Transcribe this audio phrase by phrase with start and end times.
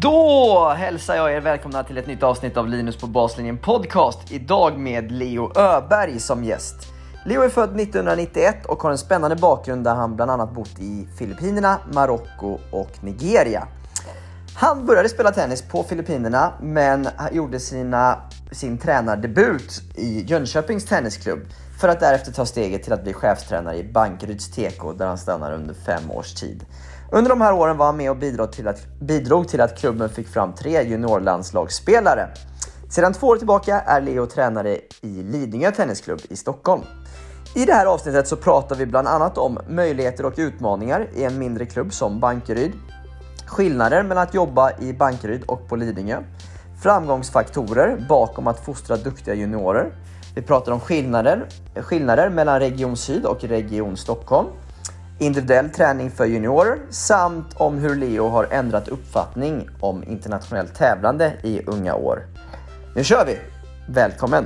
[0.00, 4.32] Då hälsar jag er välkomna till ett nytt avsnitt av Linus på baslinjen podcast.
[4.32, 6.74] Idag med Leo Öberg som gäst.
[7.24, 11.08] Leo är född 1991 och har en spännande bakgrund där han bland annat bott i
[11.18, 13.68] Filippinerna, Marocko och Nigeria.
[14.54, 18.18] Han började spela tennis på Filippinerna men gjorde sina,
[18.52, 21.40] sin tränardebut i Jönköpings Tennisklubb
[21.80, 25.52] för att därefter ta steget till att bli chefstränare i Bankeryds TK där han stannar
[25.52, 26.64] under fem års tid.
[27.10, 30.08] Under de här åren var han med och bidrog till att, bidrog till att klubben
[30.08, 32.28] fick fram tre juniorlandslagsspelare.
[32.90, 36.82] Sedan två år tillbaka är Leo tränare i Lidingö Tennisklubb i Stockholm.
[37.54, 41.38] I det här avsnittet så pratar vi bland annat om möjligheter och utmaningar i en
[41.38, 42.72] mindre klubb som Bankeryd,
[43.46, 46.22] skillnader mellan att jobba i Bankeryd och på Lidingö,
[46.82, 49.92] framgångsfaktorer bakom att fostra duktiga juniorer.
[50.34, 54.48] Vi pratar om skillnader, skillnader mellan Region Syd och Region Stockholm,
[55.20, 61.62] individuell träning för juniorer samt om hur Leo har ändrat uppfattning om internationellt tävlande i
[61.66, 62.22] unga år.
[62.96, 63.38] Nu kör vi!
[63.88, 64.44] Välkommen!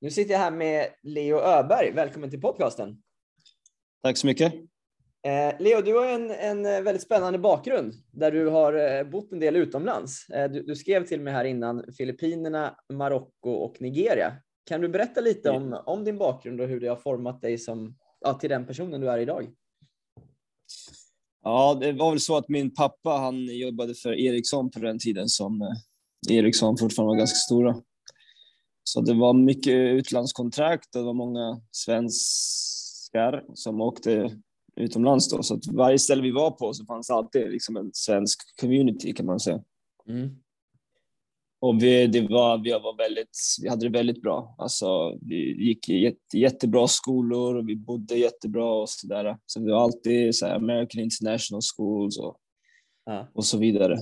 [0.00, 1.92] Nu sitter jag här med Leo Öberg.
[1.92, 2.96] Välkommen till podcasten.
[4.02, 4.54] Tack så mycket.
[5.24, 9.32] Eh, Leo, du har en, en eh, väldigt spännande bakgrund där du har eh, bott
[9.32, 10.26] en del utomlands.
[10.28, 14.32] Du, du, skrev till mig här innan Filippinerna, Marocko och Nigeria.
[14.66, 17.96] Kan du berätta lite om, om din bakgrund och hur det har format dig som,
[18.20, 19.50] ja, till den personen du är idag?
[21.42, 25.28] Ja, det var väl så att min pappa, han jobbade för Ericsson på den tiden
[25.28, 25.76] som
[26.30, 27.76] Ericsson fortfarande var ganska stora.
[28.84, 34.30] Så det var mycket utlandskontrakt och det var många svenskar som åkte
[34.76, 35.42] utomlands då.
[35.42, 39.26] Så att varje ställe vi var på så fanns alltid liksom en svensk community kan
[39.26, 39.62] man säga.
[40.08, 40.30] Mm.
[41.60, 44.54] Och vi, det var, vi, var väldigt, vi hade det väldigt bra.
[44.58, 49.38] Alltså, vi gick i jätte, jättebra skolor och vi bodde jättebra och så där.
[49.46, 52.36] Så vi var alltid så här, American International Schools och,
[53.04, 53.28] ja.
[53.34, 53.98] och så vidare.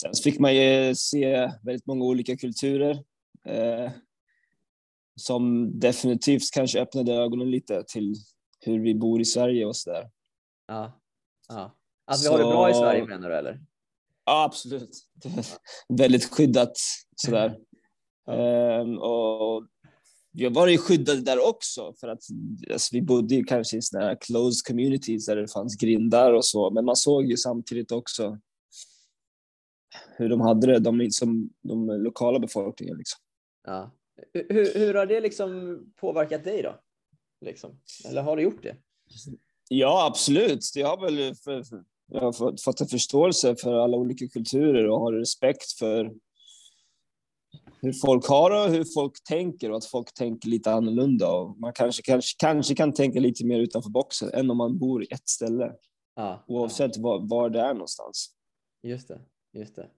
[0.00, 3.04] Sen fick man ju se väldigt många olika kulturer
[3.46, 3.90] eh,
[5.16, 8.14] som definitivt kanske öppnade ögonen lite till
[8.60, 10.10] hur vi bor i Sverige och så där.
[10.66, 11.00] Ja,
[11.48, 11.74] ja.
[12.04, 13.60] Att vi har det bra i Sverige menar du eller?
[14.24, 14.90] Ja, absolut.
[15.88, 16.78] Väldigt skyddat
[17.16, 17.58] sådär.
[18.26, 18.32] ja.
[18.32, 19.66] ehm, och
[20.32, 22.22] jag var ju skyddade där också för att
[22.72, 26.44] alltså, vi bodde ju kanske i sådana här closed communities där det fanns grindar och
[26.44, 28.38] så, men man såg ju samtidigt också
[30.16, 32.96] hur de hade det, de, som de lokala befolkningen.
[32.98, 33.18] Liksom.
[33.64, 33.94] Ja.
[34.32, 36.80] Hur, hur har det liksom påverkat dig då?
[37.40, 37.80] Liksom?
[38.08, 38.76] Eller har du gjort det?
[39.68, 40.72] Ja, absolut.
[40.74, 44.88] Jag har väl för, för, jag har fått, fått en förståelse för alla olika kulturer
[44.88, 46.14] och har respekt för
[47.80, 51.32] hur folk har det och hur folk tänker och att folk tänker lite annorlunda.
[51.32, 55.02] Och man kanske, kanske, kanske kan tänka lite mer utanför boxen än om man bor
[55.02, 55.72] i ett ställe.
[56.14, 57.02] Ja, oavsett ja.
[57.02, 58.30] Var, var det är någonstans.
[58.82, 59.20] Just det,
[59.52, 59.90] just det.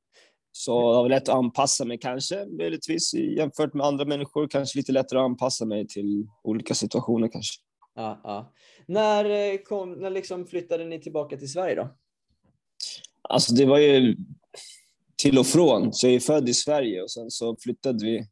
[0.52, 4.92] Så det var lätt att anpassa mig kanske, möjligtvis jämfört med andra människor, kanske lite
[4.92, 7.60] lättare att anpassa mig till olika situationer kanske.
[7.94, 8.52] Ja, ja.
[8.86, 11.88] När, eh, kom, när liksom flyttade ni tillbaka till Sverige då?
[13.22, 14.16] Alltså det var ju
[15.16, 15.92] till och från.
[15.92, 18.26] Så jag är född i Sverige och sen så flyttade vi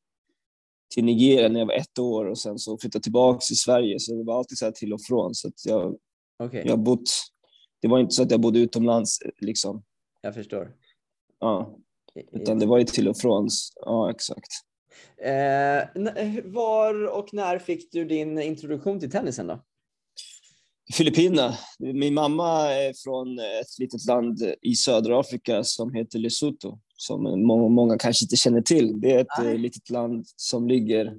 [0.94, 4.00] till Nigeria när jag var ett år och sen så flyttade tillbaka till Sverige.
[4.00, 5.34] Så det var alltid så till och från.
[5.34, 5.96] Så att jag,
[6.38, 6.62] okay.
[6.66, 7.10] jag bott,
[7.80, 9.82] det var inte så att jag bodde utomlands liksom.
[10.20, 10.72] Jag förstår.
[11.40, 11.78] Ja.
[12.32, 13.48] Utan det var ju till och från.
[13.74, 14.48] Ja, exakt.
[15.22, 16.04] Eh,
[16.44, 19.64] var och när fick du din introduktion till tennisen då?
[20.92, 21.54] Filippinerna.
[21.78, 27.68] Min mamma är från ett litet land i södra Afrika som heter Lesotho, som många,
[27.68, 29.00] många kanske inte känner till.
[29.00, 29.52] Det är ett Nej.
[29.52, 31.16] Eh, litet land som ligger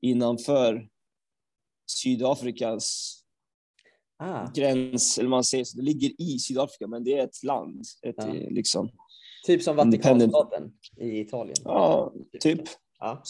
[0.00, 0.88] innanför
[1.86, 3.18] Sydafrikas
[4.18, 4.50] ah.
[4.54, 5.76] gräns, eller man säger så.
[5.76, 7.84] Det ligger i Sydafrika, men det är ett land.
[8.02, 8.32] Ett, ja.
[8.32, 8.90] liksom,
[9.46, 11.56] Typ som Vatikanstaten i Italien.
[11.64, 12.60] Ja, typ.
[12.98, 13.22] Ja.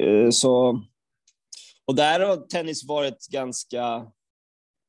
[0.00, 0.82] Eh, så,
[1.84, 4.12] och där har tennis varit ganska,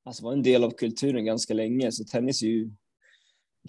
[0.05, 2.69] alltså var en del av kulturen ganska länge, så tennis är ju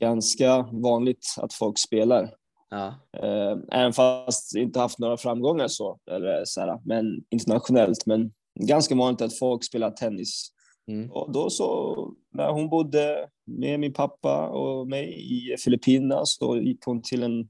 [0.00, 2.34] ganska vanligt att folk spelar.
[2.70, 2.86] Ja.
[3.16, 8.06] Eh, även fast inte haft några framgångar så, eller så här, men internationellt.
[8.06, 10.52] Men ganska vanligt att folk spelar tennis
[10.88, 11.10] Mm.
[11.10, 11.94] Och då så,
[12.30, 17.48] när hon bodde med min pappa och mig i Filippinerna så gick hon till en,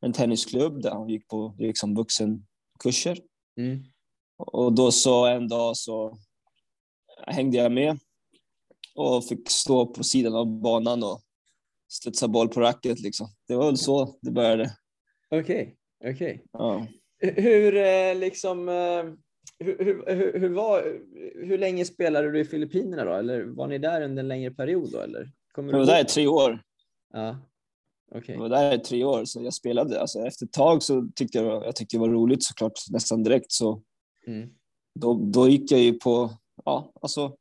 [0.00, 3.18] en tennisklubb där hon gick på liksom vuxenkurser.
[3.56, 3.84] Mm.
[4.36, 6.18] Och då så en dag så
[7.26, 7.98] hängde jag med
[8.94, 11.20] och fick stå på sidan av banan och
[11.88, 13.26] studsa boll på racket liksom.
[13.48, 14.70] Det var väl så det började.
[15.30, 16.44] Okej, okej.
[16.52, 16.86] Ja.
[17.18, 19.04] Hur eh, liksom eh,
[19.58, 21.00] hur, hur, var,
[21.46, 23.12] hur länge spelade du i Filippinerna då?
[23.12, 25.00] Eller var ni där under en längre period då?
[25.00, 25.30] Eller?
[25.52, 26.62] Kommer Jag var du där i tre år.
[27.12, 27.36] Ja.
[28.14, 28.34] Okej.
[28.34, 30.00] Jag var där i tre år, så jag spelade.
[30.00, 33.52] Alltså, efter ett tag så tyckte jag, jag tyckte det var roligt såklart, nästan direkt.
[33.52, 33.82] Så
[34.26, 34.48] Mm.
[34.94, 36.30] då, då gick jag ju på
[36.64, 37.36] ja, alltså,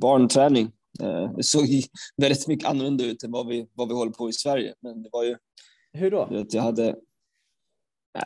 [0.00, 0.70] barnträning.
[1.00, 1.62] Eh, Det såg
[2.16, 4.74] väldigt mycket annorlunda ut än vad vi, vad vi håller på i Sverige.
[4.80, 5.36] Men det var ju,
[5.92, 6.44] Hur då?
[6.50, 6.96] jag hade,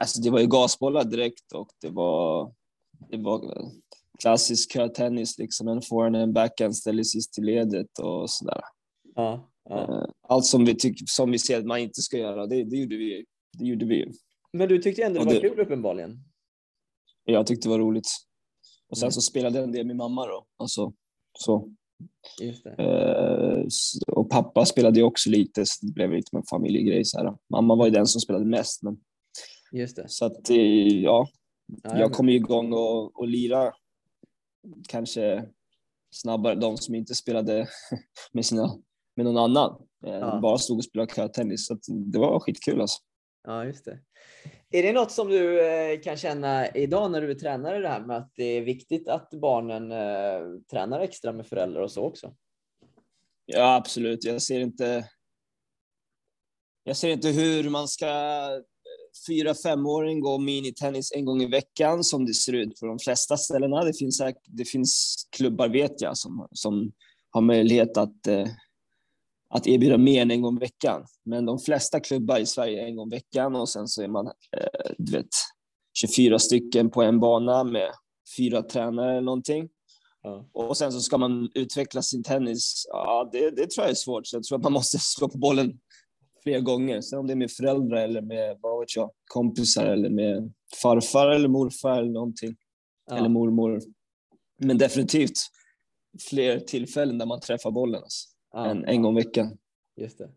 [0.01, 2.53] alltså det var ju gasbollar direkt och det var,
[3.11, 3.71] det var
[4.19, 8.61] klassisk kötennis, liksom en forehand och en backhand ställer sist i ledet och sådär.
[9.15, 9.79] Ja, ja.
[10.03, 12.77] Eh, Allt som vi, tycker, som vi ser att man inte ska göra, det, det
[12.77, 13.25] gjorde vi.
[13.59, 14.13] Det gjorde vi.
[14.53, 16.19] Men du tyckte ändå det var kul uppenbarligen?
[17.25, 18.09] Jag tyckte det var roligt.
[18.91, 19.13] Och sen Mm.
[19.13, 20.47] så spelade jag en del med mamma då.
[20.57, 20.93] Alltså,
[21.39, 21.69] så.
[22.79, 23.65] Eh,
[24.07, 27.05] och pappa spelade ju också lite, så det blev lite med en familjegrej.
[27.05, 27.37] Så här.
[27.51, 28.83] Mamma var ju den som spelade mest.
[28.83, 29.01] Men,
[29.73, 30.05] Just det.
[30.09, 30.57] så att, eh,
[31.03, 31.29] Ja,
[31.83, 33.73] jag kom igång och, och lira
[34.89, 35.49] kanske
[36.15, 37.69] snabbare, de som inte spelade
[38.33, 38.79] med, sina,
[39.17, 39.87] med någon annan.
[40.07, 40.41] Eh, Ja.
[40.43, 41.67] Bara stod och spelade kötennis.
[41.67, 42.99] Så det var skitkul alltså.
[43.43, 43.99] Ja, just det.
[44.71, 48.01] Är det något som du eh, kan känna idag när du är tränare det här
[48.01, 52.35] med att det är viktigt att barnen eh, tränar extra med föräldrar och så också?
[53.47, 54.25] Ja, absolut.
[54.25, 55.09] Jag ser inte.
[56.85, 58.07] Jag ser inte hur man ska
[59.27, 63.37] fyra, femåring gå minitennis en gång i veckan som det ser ut på de flesta
[63.37, 63.85] ställena.
[63.85, 66.93] Det finns, det finns klubbar, vet jag, som, som
[67.31, 68.47] har möjlighet att, eh,
[69.51, 71.07] att erbjuda mer än en gång i veckan.
[71.25, 74.09] Men de flesta klubbar i Sverige är en gång i veckan och sen så är
[74.09, 75.29] man, eh, du vet,
[75.95, 77.91] 24 stycken på en bana med
[78.37, 79.69] fyra tränare eller någonting.
[80.23, 80.49] Ja.
[80.53, 82.87] Och sen så ska man utveckla sin tennis.
[82.89, 84.27] Ja, det, det tror jag är svårt.
[84.27, 85.79] Så jag tror att man måste slå på bollen
[86.43, 87.01] flera gånger.
[87.01, 90.53] Sen om det är med föräldrar eller med vad vet jag, kompisar eller med
[90.83, 92.57] farfar eller morfar eller någonting.
[93.11, 93.81] Eller Ja, mormor.
[94.59, 95.39] Men definitivt
[96.31, 98.71] fler tillfällen där man träffar bollen alltså, ja.
[98.71, 99.59] än en gång i veckan.
[99.97, 100.31] Just det.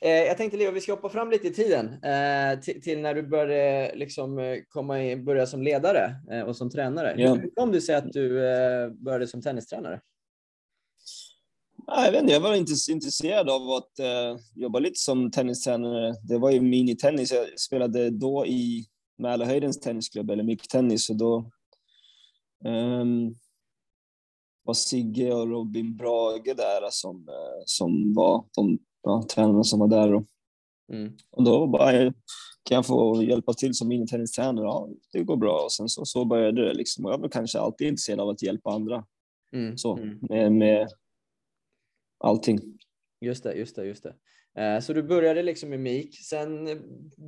[0.00, 3.14] Eh, jag tänkte Leo, vi ska hoppa fram lite i tiden eh, till, till när
[3.14, 7.14] du började liksom, eh, komma in, börja som ledare eh, och som tränare.
[7.18, 7.34] Ja.
[7.34, 10.00] Hur kom det sig att du eh, började som tennistränare?
[11.86, 16.14] Ja, jag vet inte, jag var intress- intresserad av att eh, jobba lite som tennistränare.
[16.28, 17.32] Det var ju minitennis.
[17.32, 18.86] Jag spelade då i
[19.18, 21.50] Mälarhöjdens tennisklubb, eller micktennis, och då
[22.64, 23.34] ehm,
[24.64, 29.88] var Sigge och Robin Brage där som, eh, som var de ja, tränarna som var
[29.88, 30.14] där.
[30.14, 30.24] Och,
[30.92, 31.12] Mm.
[31.30, 32.12] och då bara, eh,
[32.62, 34.64] kan jag få hjälpa till som minitennistränare?
[34.66, 35.60] Ja, det går bra.
[35.64, 36.74] Och sen så, så började det.
[36.74, 37.04] Liksom.
[37.04, 39.04] Och jag var kanske alltid intresserad av att hjälpa andra
[39.52, 39.78] Mm.
[39.78, 40.18] så, Mm.
[40.22, 40.88] med, med
[42.24, 42.78] allting.
[43.20, 44.14] Just det, just det, just det.
[44.62, 46.64] Eh, så du började liksom i MIK, sen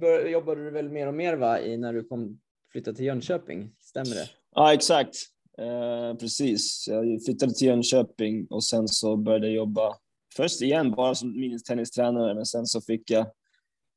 [0.00, 2.40] bör, jobbade du väl mer och mer va, i när du kom
[2.72, 3.74] flyttade till Jönköping?
[3.80, 4.30] Stämmer det?
[4.54, 5.16] Ja, exakt.
[5.58, 6.88] Eh, precis.
[6.88, 9.96] Jag flyttade till Jönköping och sen så började jag jobba
[10.36, 13.26] först igen bara som minitennistränare, men sen så fick jag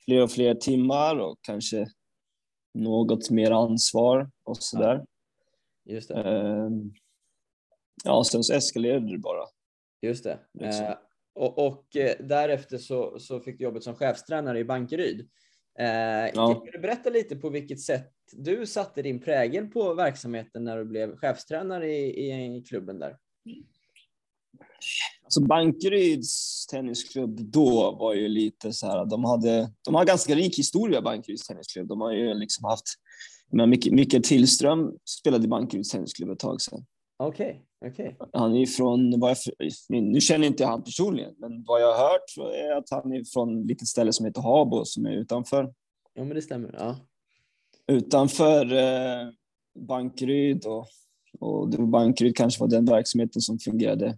[0.06, 1.88] fler och fler timmar och kanske
[2.74, 5.06] något mer ansvar och så där.
[5.86, 6.16] Just det.
[6.16, 6.70] Eh,
[8.04, 9.46] ja, sen så eskalerade det bara.
[10.02, 10.40] Just det.
[10.54, 10.86] Liksom.
[10.86, 10.96] Eh,
[11.36, 15.20] och och eh, därefter så, så fick du jobbet som chefstränare i Bankeryd.
[15.80, 15.86] Eh,
[16.34, 16.54] Ja.
[16.54, 20.86] Kan du berätta lite på vilket sätt du satte din prägel på verksamheten när du
[20.86, 23.18] blev chefstränare i, i klubben där?
[25.24, 30.60] Alltså Bankeryds tennisklubb då var ju lite så här, de hade, de har ganska rik
[30.60, 31.88] historia Bankeryds tennisklubb.
[31.88, 32.86] De har ju liksom haft,
[33.52, 36.86] men Micke Tillström spelade i Bankeryds tennisklubb ett tag sedan.
[37.18, 38.18] Okej, okej.
[38.34, 39.38] Han är från, vad jag,
[39.90, 43.62] nu känner inte han personligen, men vad jag har hört är att han är från
[43.62, 45.74] ett litet ställe som heter Habo som är utanför,
[46.14, 46.76] Ja, men det stämmer.
[46.80, 46.98] Ja.
[47.88, 49.30] utanför eh,
[49.80, 50.88] Bankeryd och,
[51.40, 54.18] och det var Bankeryd kanske var den verksamheten som fungerade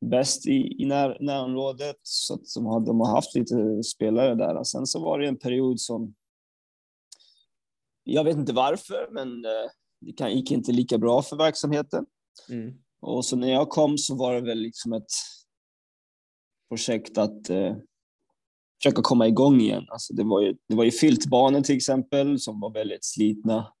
[0.00, 1.96] bäst i, i när, närområdet.
[2.02, 4.56] Så att de, har, de har haft lite spelare där.
[4.56, 6.14] Och sen så var det en period som,
[8.04, 9.70] jag vet inte varför, men eh,
[10.00, 12.06] det kan, gick inte lika bra för verksamheten.
[12.50, 12.74] Mm.
[13.00, 15.10] Och så när jag kom så var det väl liksom ett
[16.68, 17.76] projekt att eh,
[18.82, 19.86] försöka komma igång igen.
[19.88, 23.72] Alltså det var ju, det var ju filtbanor till exempel som var väldigt slitna.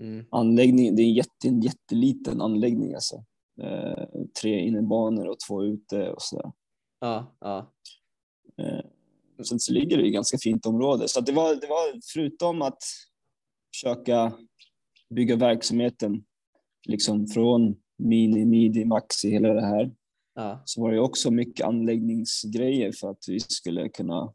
[0.00, 0.26] Mm.
[0.30, 3.24] Anläggning, det är en, jätte, en jätteliten anläggning alltså.
[3.62, 4.04] eh,
[4.40, 6.52] tre innebanor och två ute och sådär.
[7.00, 7.72] Ja, ja.
[8.62, 8.84] Eh,
[9.44, 11.08] sen så ligger det i ganska fint område.
[11.08, 12.82] Så det, var, det var förutom att
[13.74, 14.32] försöka
[15.10, 16.24] bygga verksamheten
[16.88, 19.94] liksom från mini, midi, maxi, hela det här.
[20.34, 20.62] ja.
[20.64, 24.32] Så var det också mycket anläggningsgrejer för att vi skulle kunna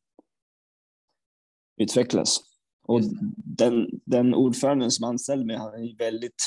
[1.82, 2.40] utvecklas.
[2.84, 3.02] Och
[3.36, 6.44] den, den ordföranden som anställde mig, han är en väldigt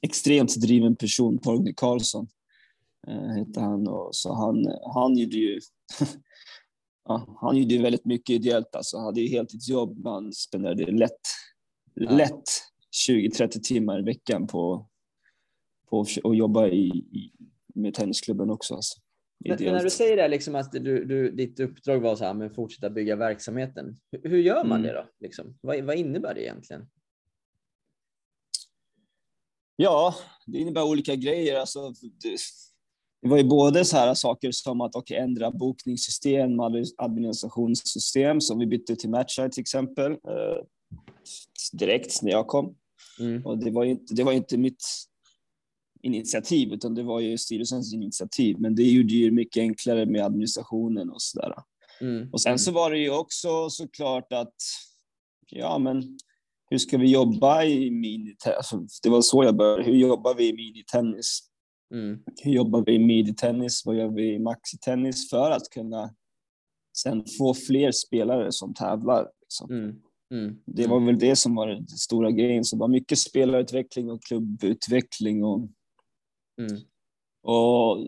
[0.00, 2.28] extremt driven person, Torgny Karlsson
[3.06, 3.88] eh, heter han.
[3.88, 5.60] Och så han, han gjorde ju
[7.08, 8.74] ja, han gjorde ju väldigt mycket ideellt.
[8.76, 11.20] Alltså, han hade ju heltidsjobb, han spenderade lätt,
[11.94, 12.10] Ja.
[12.10, 12.44] lätt
[13.08, 14.88] 20-30 timmar i veckan på,
[15.90, 17.32] på att jobba i, i,
[17.74, 18.74] med tennisklubben också.
[18.74, 19.00] Alltså.
[19.44, 22.34] Men, men när du säger det, liksom att du, du, ditt uppdrag var så här,
[22.34, 23.96] men fortsätta bygga verksamheten.
[24.10, 24.82] Hur, hur gör man Mm.
[24.82, 25.08] det då?
[25.20, 25.58] Liksom?
[25.60, 26.88] Vad, vad innebär det egentligen?
[29.76, 30.14] Ja,
[30.46, 31.60] det innebär olika grejer.
[31.60, 32.36] Alltså, det,
[33.22, 38.58] det var ju både så här saker som att okay, ändra bokningssystem, admi- administrationssystem som
[38.58, 40.64] vi bytte till Matcheye till exempel eh,
[41.72, 42.76] direkt när jag kom.
[43.20, 43.46] Mm.
[43.46, 44.84] Och det var ju inte, det var inte mitt
[46.02, 48.56] initiativ, utan det var ju styrelsens initiativ.
[48.58, 51.54] Men det gjorde ju mycket enklare med administrationen och sådär.
[52.00, 52.28] Mm.
[52.32, 54.54] Och sen så var det ju också såklart att,
[55.50, 56.18] ja men
[56.70, 58.56] hur ska vi jobba i minitennis?
[58.56, 59.82] Alltså, det var så jag började.
[59.82, 61.40] Hur jobbar vi i minitennis?
[61.94, 62.18] Mm.
[62.42, 63.82] Hur jobbar vi i miditennis?
[63.86, 66.14] Vad gör vi i maxitennis för att kunna
[66.96, 69.28] sen få fler spelare som tävlar?
[69.40, 69.70] Liksom.
[69.70, 69.96] Mm.
[70.32, 70.56] Mm.
[70.66, 72.64] Det var väl det som var den stora grejen.
[72.64, 75.68] Så det var mycket spelarutveckling och klubbutveckling och,
[76.60, 76.80] Mm.
[77.42, 78.06] och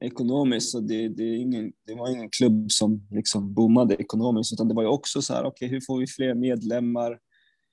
[0.00, 0.70] ekonomiskt.
[0.70, 4.82] Så det, det, ingen, det var ingen klubb som liksom boomade ekonomiskt, utan det var
[4.82, 7.18] ju också så här, okej, hur får vi fler medlemmar?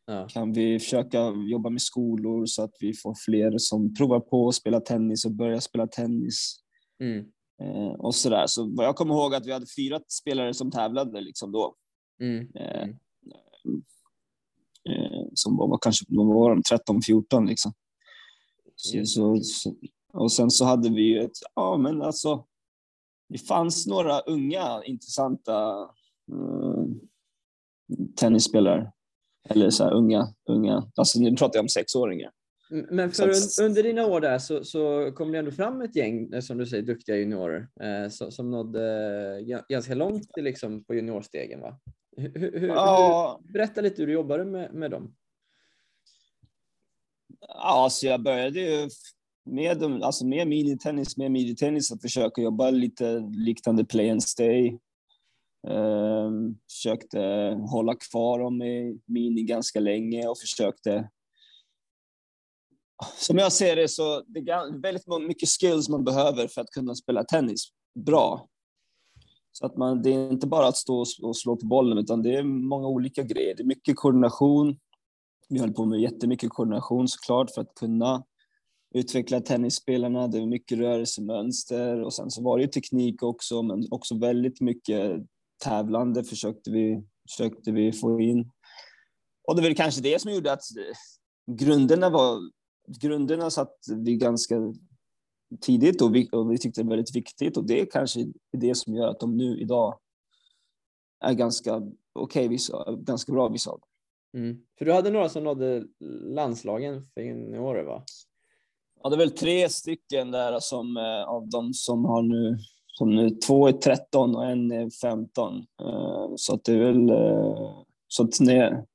[0.06, 0.28] Ja.
[0.28, 4.56] Kan vi försöka jobba med skolor så att vi får fler som provar på att
[4.56, 6.56] spela tennis och börjar spela tennis?
[7.04, 7.26] Mm.
[7.62, 8.48] Eh, och så där.
[8.48, 11.76] Så jag kommer ihåg att vi hade fyra spelare som tävlade liksom då.
[12.22, 12.48] Mm.
[12.56, 12.88] Eh,
[13.66, 13.82] Mm.
[14.90, 17.74] eh, som var, var kanske de var de 13, 14 liksom.
[18.82, 19.76] Så, så, så,
[20.14, 22.46] och sen så hade vi ju ett, ja men alltså,
[23.30, 25.72] det fanns några unga intressanta
[26.32, 26.84] eh,
[28.16, 28.92] tennisspelare.
[29.50, 32.32] Eller så här unga, unga, alltså nu pratar jag om sexåringar.
[32.90, 35.96] Men för att- un, under dina år där så, så kom det ändå fram ett
[35.96, 38.82] gäng, eh, som du säger, duktiga juniorer eh, som, som nådde
[39.40, 41.62] eh, ga- ganska långt liksom, på juniorstegen.
[41.62, 41.80] Va?
[42.18, 45.16] Hur, hur, Ja, hur, berätta lite hur du jobbade med, med dem.
[47.48, 48.90] Ja, så jag började ju
[49.46, 54.78] med, alltså med minitennis, med minitennis att försöka jobba lite liknande play and stay.
[55.68, 57.20] Ehm, försökte
[57.70, 61.10] hålla kvar dem i mini ganska länge och försökte.
[63.18, 66.70] Som jag ser det så det är det väldigt mycket skills man behöver för att
[66.70, 67.68] kunna spela tennis
[68.06, 68.48] bra.
[69.52, 72.36] Så att man, det är inte bara att stå och slå på bollen, utan det
[72.36, 73.56] är många olika grejer.
[73.56, 74.80] Det är mycket koordination,
[75.50, 78.24] vi höll på med jättemycket koordination såklart för att kunna
[78.96, 80.28] utveckla tennisspelarna.
[80.28, 84.62] Det var mycket rörelsemönster och sen så var det ju teknik också, men också väldigt
[84.62, 85.26] mycket
[85.64, 88.52] tävlande försökte vi, försökte vi få in.
[89.48, 92.40] Och det var väl kanske det som gjorde att eh, grunderna var,
[93.02, 94.56] grunderna satt vi ganska
[95.62, 98.76] tidigt och vi, och vi tyckte det var väldigt viktigt och det är kanske det
[98.76, 100.00] som gör att de nu idag
[101.20, 101.82] är ganska
[102.14, 103.89] okej, vissa, ganska bra vissa av dem.
[104.34, 104.58] Mm.
[104.78, 105.84] För du hade några som nådde
[106.36, 108.04] landslagen för juniorer va?
[109.04, 112.58] Ja, det är väl tre stycken där som eh, av de som har nu,
[112.88, 115.58] som nu, två är 13 och en är 15.
[115.82, 118.86] Eh, så att det är väl, eh, så att nej,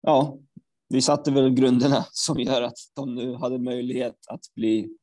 [0.00, 0.38] ja,
[0.88, 4.96] vi satte väl grunderna som gör att de nu hade möjlighet att bli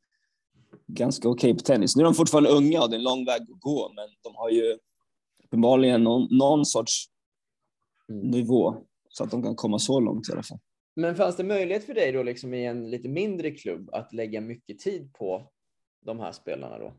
[0.87, 1.95] ganska okej på tennis.
[1.95, 4.35] Nu är de fortfarande unga och det är en lång väg att gå, men de
[4.35, 4.77] har ju
[5.43, 7.09] uppenbarligen någon, någon sorts
[8.09, 8.27] Mm.
[8.27, 8.75] nivå
[9.17, 10.59] så att de kan komma så långt i alla fall.
[10.95, 14.41] Men fanns det möjlighet för dig då liksom i en lite mindre klubb att lägga
[14.41, 15.51] mycket tid på
[16.05, 16.93] de här spelarna då?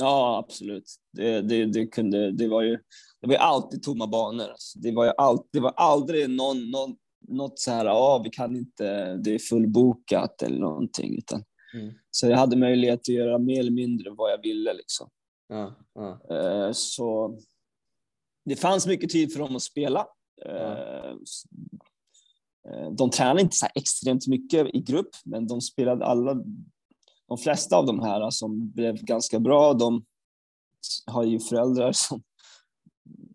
[0.00, 0.84] Ja, absolut.
[1.12, 2.78] Det, det, det, kunde, det, var ju,
[3.20, 4.48] det var ju alltid tomma banor.
[4.48, 4.78] Alltså.
[4.78, 6.96] Det, var ju all, det var aldrig någon, någon,
[7.28, 11.18] något så här, ja, vi kan inte, det är fullbokat eller någonting.
[11.18, 11.94] Utan, Mm.
[12.10, 14.72] Så jag hade möjlighet att göra mer eller mindre vad jag ville.
[14.72, 15.10] Liksom.
[15.48, 16.36] Ja, ja.
[16.36, 17.38] Eh, Så
[18.44, 20.06] det fanns mycket tid för dem att spela.
[20.46, 21.14] Eh,
[22.90, 26.44] De tränade inte så extremt mycket i grupp, men de spelade alla.
[27.28, 30.04] De flesta av de här som blev ganska bra, de
[31.06, 32.22] har ju föräldrar som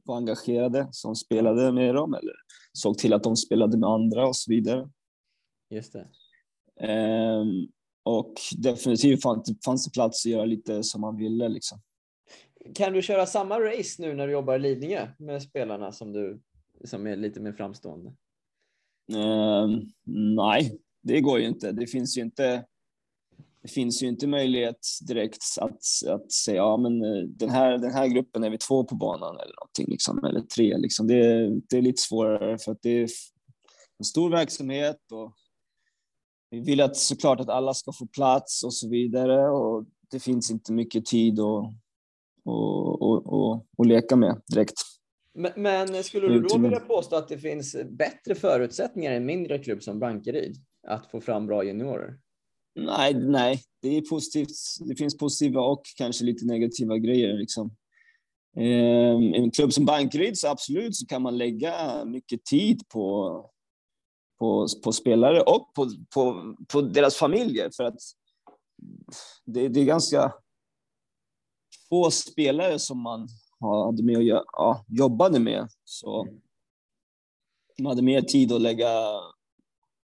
[0.03, 2.33] var engagerade, som spelade med dem eller
[2.73, 4.89] såg till att de spelade med andra och så vidare.
[5.69, 6.07] Just det.
[6.79, 7.67] Ehm,
[8.03, 9.21] och definitivt
[9.65, 11.49] fanns det plats att göra lite som man ville.
[11.49, 11.81] Liksom.
[12.75, 16.41] Kan du köra samma race nu när du jobbar i Lidingö med spelarna som du
[16.83, 18.09] som är lite mer framstående?
[19.13, 19.79] Uh,
[20.35, 21.71] nej, det går ju inte.
[21.71, 22.65] Det finns ju inte.
[23.61, 27.91] Det finns ju inte möjlighet direkt att, att säga ja, men eh, den här, den
[27.91, 30.77] här gruppen är vi två på banan eller någonting liksom, eller tre.
[30.77, 31.07] Liksom.
[31.07, 33.07] Det, det är lite svårare för att det är
[33.97, 35.33] en stor verksamhet och
[36.49, 40.51] vi vill att såklart att alla ska få plats och så vidare och det finns
[40.51, 41.73] inte mycket tid att
[42.45, 44.81] och, och, och, och leka med direkt.
[45.37, 49.59] Men, men skulle du då vilja påstå att det finns bättre förutsättningar i en mindre
[49.59, 50.55] klubb som Bankeryd
[50.87, 52.19] att få fram bra juniorer?
[52.75, 54.49] Nej, nej, det är positivt.
[54.87, 57.33] Det finns positiva och kanske lite negativa grejer.
[57.33, 57.75] Liksom.
[58.57, 63.49] Ehm, en klubb som Bankeryd så absolut så kan man lägga mycket tid på,
[64.39, 67.99] på, på spelare och på, på, på deras familjer för att
[69.45, 70.33] det, det är ganska
[71.89, 73.27] få spelare som man
[73.59, 75.67] hade med och ja, jobbade med.
[75.83, 76.27] Så
[77.79, 78.89] man hade mer tid att lägga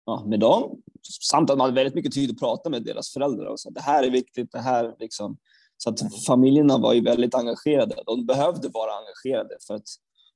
[0.05, 0.83] ja, med dem.
[1.23, 3.71] Samt att man hade väldigt mycket tid att prata med deras föräldrar och så.
[3.71, 5.37] Det här är viktigt, det här liksom.
[5.76, 8.03] Så att familjerna var ju väldigt engagerade.
[8.07, 9.87] De behövde vara engagerade för att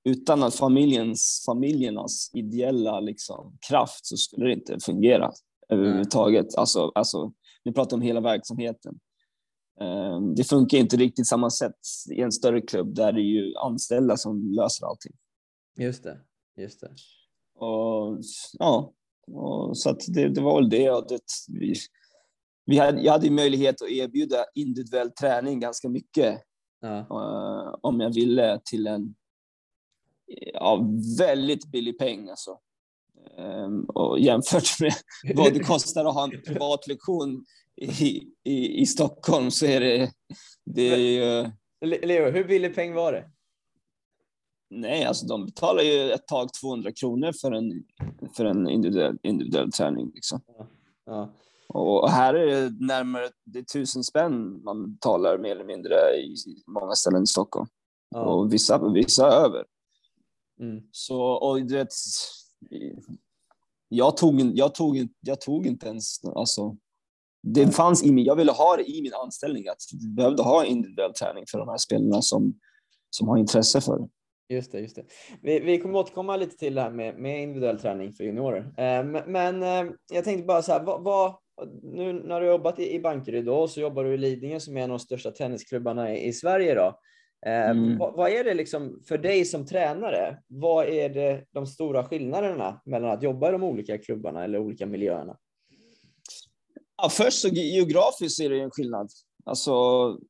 [0.05, 5.33] utan att familjens, familjernas ideella liksom, kraft så skulle det inte fungera
[5.69, 6.55] överhuvudtaget.
[6.57, 7.33] Alltså, alltså,
[7.65, 8.99] vi pratar om hela verksamheten.
[9.81, 13.57] Ehm, det funkar inte riktigt samma sätt i en större klubb där det är ju
[13.57, 15.13] anställda som löser allting.
[15.79, 16.21] Just det,
[16.57, 16.91] just det.
[17.55, 18.19] Och
[18.59, 18.93] ja,
[19.27, 20.91] och så att det, det var väl det.
[20.91, 21.75] Och det vi,
[22.67, 26.43] vi hade, jag hade möjlighet att erbjuda individuell träning ganska mycket
[26.81, 26.99] ja.
[26.99, 29.15] uh, om jag ville till en
[30.55, 30.87] ja,
[31.19, 32.29] väldigt billig peng.
[32.29, 32.59] Alltså.
[33.39, 34.93] Um, och jämfört med
[35.37, 37.45] vad det kostar att ha en privat lektion
[37.77, 40.13] i, i, i Stockholm så är det,
[40.65, 41.51] det är ju...
[41.87, 43.31] Leo, hur billig peng var det?
[44.71, 47.85] Nej, alltså de betalar ju ett tag 200 kronor för en,
[48.37, 50.11] för en individuell, individuell träning.
[50.15, 50.41] Liksom.
[50.47, 50.67] Ja.
[51.07, 51.33] Ja.
[51.69, 56.35] Och här är det närmare det är tusen spänn man betalar mer eller mindre i
[56.67, 57.67] många ställen i Stockholm.
[58.11, 58.21] Ja.
[58.21, 59.65] Och vissa, vissa över.
[60.61, 60.83] Mm.
[60.93, 61.93] Så, och du vet,
[63.89, 66.77] jag tog, jag tog, jag tog inte ens, alltså,
[67.43, 70.65] det fanns i min, jag ville ha det i min anställning att vi behövde ha
[70.65, 72.55] individuell träning för de här spelarna som,
[73.11, 74.09] som har intresse för det.
[74.55, 75.05] Just det, just det.
[75.43, 78.61] Vi, vi kommer återkomma lite till det här med, med individuell träning för juniorer.
[78.61, 81.35] Eh, men eh, jag tänkte bara så här, vad, vad,
[81.83, 84.77] nu när du har jobbat i, i Bankeryd då, så jobbar du i Lidingö som
[84.77, 86.99] är en av de största tennisklubbarna i, i Sverige då.
[87.47, 87.99] Eh, mm.
[87.99, 90.39] vad, vad, är det liksom för dig som tränare?
[90.47, 94.87] Vad är det de stora skillnaderna mellan att jobba i de olika klubbarna eller olika
[94.87, 95.37] miljöerna?
[97.03, 99.11] Ja, först så geografiskt är det en skillnad.
[99.45, 99.73] Alltså,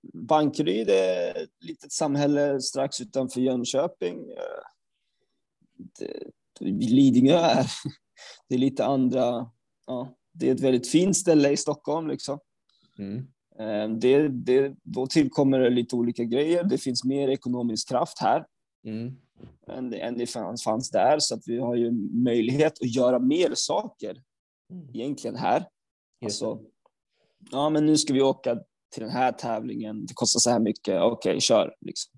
[0.03, 4.17] Bankeryd är ett litet samhälle strax utanför Jönköping.
[6.61, 7.67] Lidingö är,
[8.49, 9.51] det är lite andra,
[9.87, 12.39] ja, det är ett väldigt fint ställe i Stockholm liksom.
[12.99, 13.27] Mm.
[13.59, 16.65] Eh, det, det, då tillkommer det lite olika grejer.
[16.65, 18.47] Det finns mer ekonomisk kraft här
[18.85, 19.17] mm.
[19.67, 21.91] än, än det fanns, fanns där, så att vi har ju
[22.25, 24.23] möjlighet att göra mer saker
[24.71, 24.89] mm.
[24.95, 25.67] egentligen här.
[26.25, 26.61] Alltså,
[27.51, 28.59] ja, men nu ska vi åka
[28.93, 30.07] till den här tävlingen.
[30.07, 31.03] Det kostar så här mycket.
[31.03, 32.13] Okej, okay, kör liksom.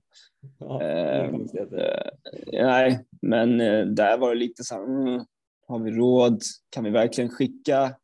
[0.58, 1.30] Ja, eh, eh,
[2.52, 4.82] nej, men eh, där var det lite så här.
[4.82, 5.24] Mm,
[5.66, 6.42] har vi råd?
[6.70, 7.94] Kan vi verkligen skicka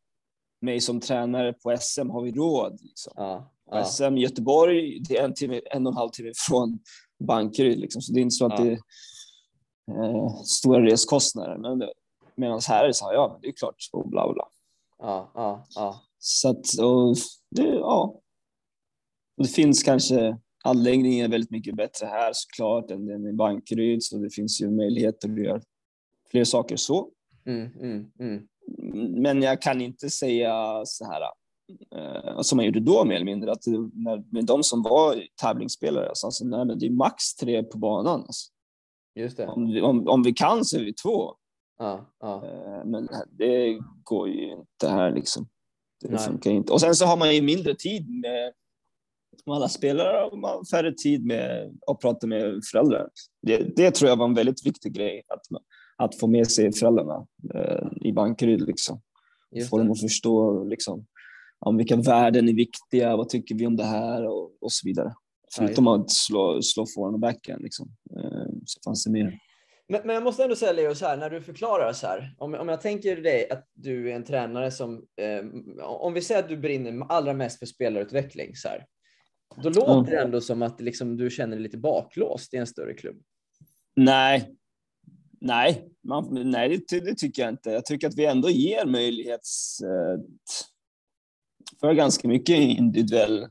[0.61, 2.09] mig som tränare på SM?
[2.09, 2.79] Har vi råd?
[2.81, 3.13] Liksom?
[3.15, 3.85] Ja, ja.
[3.85, 6.79] SM Göteborg, det är en, timme, en och en halv timme från
[7.19, 8.79] Bankeryd, liksom, så det är inte så att det är
[10.03, 11.57] eh, stora reskostnader.
[11.57, 11.89] Men
[12.35, 14.47] medan här är det så här, ja, det är klart, och bla bla.
[14.99, 16.01] Ja, ja, ja.
[16.17, 17.15] Så att, och
[17.55, 18.21] det, ja.
[19.37, 24.03] Och det finns kanske, anläggningen är väldigt mycket bättre här såklart än den i Bankeryd,
[24.03, 25.61] så det finns ju möjligheter att göra
[26.31, 27.09] fler saker så.
[27.45, 28.47] Mm, mm, mm.
[29.21, 31.21] Men jag kan inte säga så här,
[31.95, 36.09] eh, som man gjorde då mer eller mindre, att när, med de som var tävlingsspelare,
[36.09, 38.21] alltså, alltså, nej, det är max tre på banan.
[38.21, 38.51] Alltså.
[39.15, 39.47] Just det.
[39.47, 41.35] Om, om, om vi kan så är vi två.
[41.79, 42.45] Ja, ja.
[42.45, 45.47] Eh, men det går ju inte här liksom.
[46.01, 46.19] Det Nej.
[46.19, 46.73] funkar inte.
[46.73, 48.53] Och sen så har man ju mindre tid med,
[49.45, 53.09] med alla spelare och man har färre tid med att prata med föräldrar.
[53.41, 55.41] Det, det tror jag var en väldigt viktig grej, att,
[55.97, 58.61] att få med sig föräldrarna eh, i Bankeryd.
[58.61, 59.01] Liksom.
[59.69, 61.05] Få dem att förstå liksom,
[61.59, 65.13] om vilka värden är viktiga, vad tycker vi om det här och, och så vidare.
[65.55, 67.87] Förutom ja, att slå, slå forehand och backhand liksom.
[68.17, 69.39] eh, så fanns det mer.
[69.91, 72.53] Men, men jag måste ändå säga Leo, så här, när du förklarar så här, om,
[72.53, 75.45] om jag tänker dig att du är en tränare som, eh,
[75.83, 78.85] om vi säger att du brinner allra mest för spelarutveckling, så här,
[79.63, 80.05] då låter Mm.
[80.05, 83.21] det ändå som att liksom, du känner dig lite baklåst i en större klubb.
[83.95, 84.55] Nej,
[85.41, 87.69] nej, man, nej det, ty- det tycker jag inte.
[87.71, 89.41] Jag tycker att vi ändå ger möjlighet
[89.83, 90.21] eh,
[91.79, 93.47] för ganska mycket individuell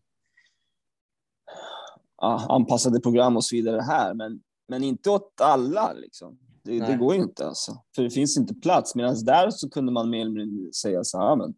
[2.17, 5.93] ja, anpassade program och så vidare här, men, men inte åt alla.
[5.93, 6.39] Liksom.
[6.63, 8.95] Det, det går ju inte alltså, för det finns inte plats.
[8.95, 11.55] Medan där så kunde man mer eller mindre säga så här, men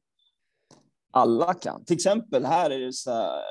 [1.10, 1.84] alla kan.
[1.84, 3.42] Till exempel här är det så här,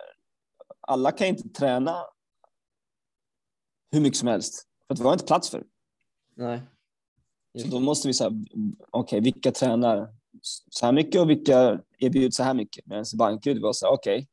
[0.81, 1.95] alla kan inte träna
[3.91, 5.63] hur mycket som helst, för att vi har inte plats för.
[6.35, 6.61] Nej.
[7.61, 8.31] Så då måste vi säga,
[8.91, 10.13] okej, vilka tränar
[10.69, 12.85] så här mycket och vilka erbjuder så här mycket?
[12.85, 14.27] Medan i Bankeryd var så här, okej,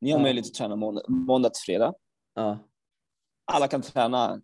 [0.00, 0.22] ni har Ja.
[0.22, 1.94] möjlighet att träna måndag, måndag till fredag.
[2.34, 2.58] Ja.
[3.52, 4.40] Alla kan träna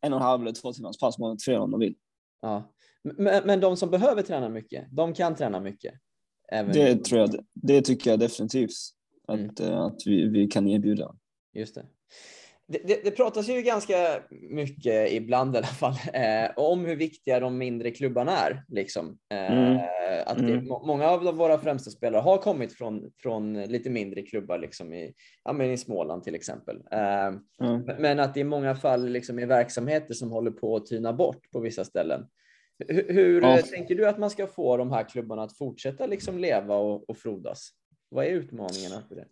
[0.00, 1.94] en och en halv eller två timmars pass till fredag om de vill.
[2.40, 2.74] Ja.
[3.02, 5.94] Men, men de som behöver träna mycket, de kan träna mycket.
[6.52, 8.70] Även Det tror jag, det tycker jag definitivt
[9.28, 9.72] att, Mm.
[9.72, 11.16] eh, att vi, vi kan erbjuda.
[11.52, 11.86] Just det.
[12.70, 13.04] Det, det.
[13.04, 17.90] det pratas ju ganska mycket, ibland i alla fall, eh, om hur viktiga de mindre
[17.90, 18.64] klubbarna är.
[18.68, 19.18] Liksom.
[19.32, 19.78] Eh, Mm.
[20.26, 20.64] Att det, Mm.
[20.68, 25.14] må- många av våra främsta spelare har kommit från, från lite mindre klubbar, liksom i,
[25.44, 26.76] ja, men i Småland till exempel.
[26.92, 27.82] Eh, Mm.
[27.98, 31.50] men att det i många fall liksom är verksamheter som håller på att tyna bort
[31.52, 32.26] på vissa ställen.
[32.88, 33.58] Hur, hur Ja.
[33.62, 37.16] tänker du att man ska få de här klubbarna att fortsätta liksom leva och, och
[37.16, 37.70] frodas?
[38.08, 39.26] Vad är utmaningarna för det?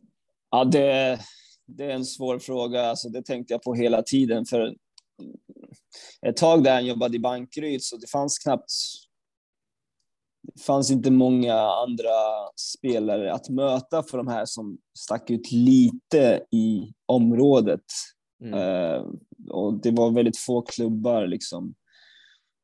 [0.50, 1.18] Ja, det,
[1.66, 2.82] det är en svår fråga.
[2.82, 4.46] Alltså, det tänkte jag på hela tiden.
[4.46, 4.76] För
[6.26, 8.72] ett tag där jag jobbade i Bankeryd så det fanns knappt.
[10.54, 12.10] Det fanns inte många andra
[12.56, 17.84] spelare att möta för de här som stack ut lite i området.
[18.44, 18.54] Mm.
[18.54, 19.04] Eh,
[19.50, 21.74] och det var väldigt få klubbar liksom.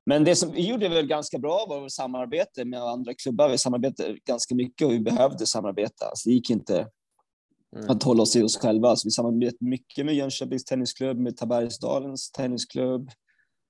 [0.07, 3.49] Men det som vi gjorde väl ganska bra var vårt samarbete med andra klubbar.
[3.49, 6.07] Vi samarbetade ganska mycket och vi behövde samarbeta.
[6.07, 6.89] Alltså, det gick inte
[7.77, 7.91] Mm.
[7.91, 8.97] att hålla oss till oss själva.
[8.97, 13.11] Så vi samarbetar mycket med Jönköpings tennisklubb, med Tabergsdalens tennisklubb,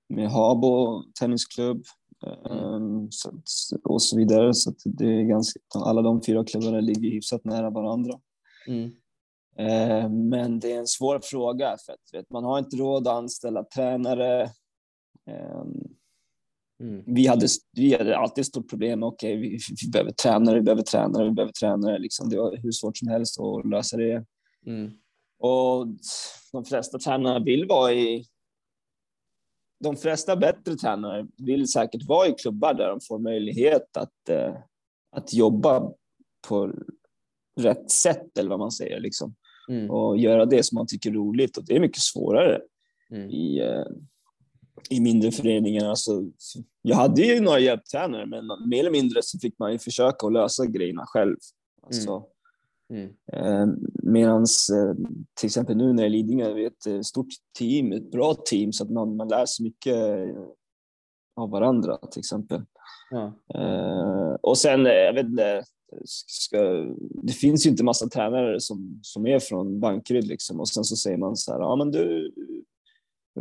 [0.09, 1.85] med Habo tennisklubb
[2.27, 3.31] ehm, så,
[3.85, 4.55] och så vidare.
[4.55, 8.21] Så det är ganska, alla de fyra klubbarna ligger hyfsat nära varandra.
[8.69, 8.91] Mm.
[9.57, 13.15] Eh, Men det är en svår fråga för att vet, man har inte råd att
[13.15, 14.51] anställa tränare.
[16.83, 17.03] Mm.
[17.07, 19.03] Vi hade, vi hade alltid stort problem.
[19.03, 21.99] Okej, vi, vi behöver tränare, vi behöver tränare, vi behöver tränare.
[21.99, 24.25] Liksom, det var hur svårt som helst att lösa det.
[24.67, 24.91] Mm.
[25.39, 25.87] Och
[26.53, 28.25] de flesta tränare vill vara i...
[29.81, 34.55] De flesta bättre tränare vill säkert vara i klubbar där de får möjlighet att, eh,
[35.17, 35.93] att jobba
[36.49, 36.73] på
[37.61, 39.35] rätt sätt, eller vad man säger, liksom.
[39.69, 39.91] Mm.
[39.91, 41.57] och göra det som man tycker är roligt.
[41.57, 42.61] Och det är mycket svårare
[43.11, 43.31] Mm.
[43.31, 43.85] i, eh,
[44.91, 45.89] i mindre föreningar.
[45.89, 46.25] Alltså,
[46.83, 50.33] jag hade ju några hjälptränare, men mer eller mindre så fick man ju försöka att
[50.33, 51.37] lösa grejerna själv.
[51.83, 52.27] Alltså,
[52.93, 53.13] Mm.
[53.33, 53.67] Eh,
[54.03, 54.95] medans eh,
[55.41, 58.35] till exempel nu när jag är Lidingö, vi är ett eh, stort team, ett bra
[58.35, 60.45] team, så att man, man lär sig mycket eh,
[61.37, 62.63] av varandra till exempel.
[63.11, 63.33] Ja.
[63.55, 65.65] Eh, och sen, eh, jag vet inte,
[66.07, 66.59] ska,
[67.23, 70.97] det finns ju inte massa tränare som, som är från Bankeryd liksom och sen så
[70.97, 72.35] säger man så här, ja men du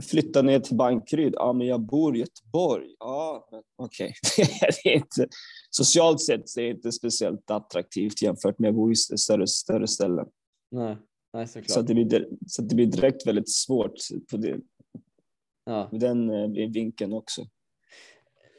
[0.02, 4.14] flyttar ner till Bankeryd, ja men jag bor i Göteborg, ja okej.
[4.84, 5.28] det är inte,
[5.70, 9.88] socialt sett så är det inte speciellt attraktivt jämfört med att bo i större, större
[9.88, 10.28] ställen.
[10.72, 10.98] Nej.
[11.34, 11.70] Nej, såklart.
[11.70, 13.94] Så, det blir, så det blir direkt väldigt svårt
[14.32, 14.60] på det,
[15.66, 15.90] ja.
[15.92, 17.42] den eh, vinkeln också.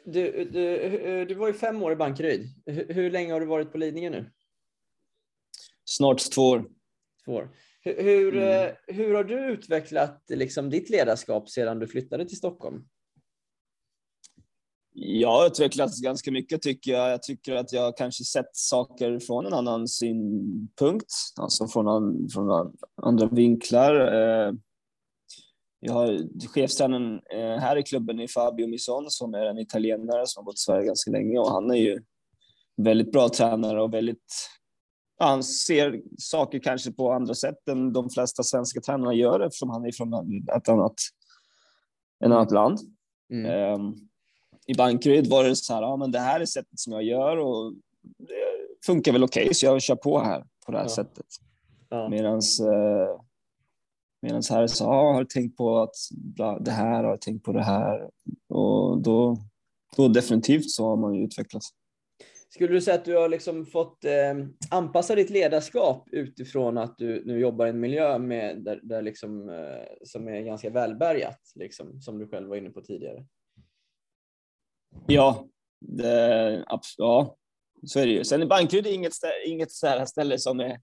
[0.04, 2.48] du, du, du var ju fem år i Bankeryd.
[2.66, 4.30] Hur, hur länge har du varit på Lidingö nu?
[5.84, 6.70] Snart två år.
[7.24, 7.50] Två år.
[7.84, 8.68] Hur, hur, Mm.
[8.68, 12.84] eh, hur har du utvecklat liksom, ditt ledarskap sedan du flyttade till Stockholm?
[14.94, 17.10] Jag har utvecklats ganska mycket tycker jag.
[17.12, 22.76] Jag tycker att jag kanske sett saker från en annan synpunkt, alltså från, från an,
[23.02, 23.94] andra vinklar.
[23.94, 24.52] Eh,
[25.84, 26.20] Jag har
[26.54, 30.54] chefstränaren eh, här i klubben är Fabio Mison som är en italienare som har bott
[30.54, 32.02] i Sverige ganska länge och han är ju
[32.76, 34.32] väldigt bra tränare och väldigt
[35.18, 39.70] ja, han ser saker kanske på andra sätt än de flesta svenska tränarna gör eftersom
[39.70, 40.14] han är från
[40.56, 40.94] ett annat,
[42.24, 42.78] ett annat land.
[43.32, 43.50] Mm.
[43.50, 43.94] Ehm,
[44.66, 47.36] I Bankeryd var det så här, ja men det här är sättet som jag gör
[47.36, 47.72] och
[48.18, 48.34] det
[48.86, 50.88] funkar väl okej så jag kör på här på det här Ja.
[50.88, 51.26] sättet.
[51.88, 52.08] Ja.
[52.08, 53.20] Medans, eh,
[54.22, 57.44] medans här så, ja, har du tänkt på att bla, det här, har du tänkt
[57.44, 58.10] på det här?
[58.48, 59.36] Och då,
[59.96, 61.68] då definitivt så har man ju utvecklats.
[62.54, 64.34] Skulle du säga att du har liksom fått eh,
[64.70, 69.48] anpassa ditt ledarskap utifrån att du nu jobbar i en miljö med, där, där liksom,
[69.48, 73.26] eh, som är ganska välbärgat, liksom, som du själv var inne på tidigare?
[75.06, 75.48] Ja,
[75.80, 76.64] det,
[76.98, 77.36] ja
[77.86, 78.24] så är det ju.
[78.24, 79.12] Sen är Bankeryd inget,
[79.46, 79.72] inget
[80.08, 80.80] ställe som, är,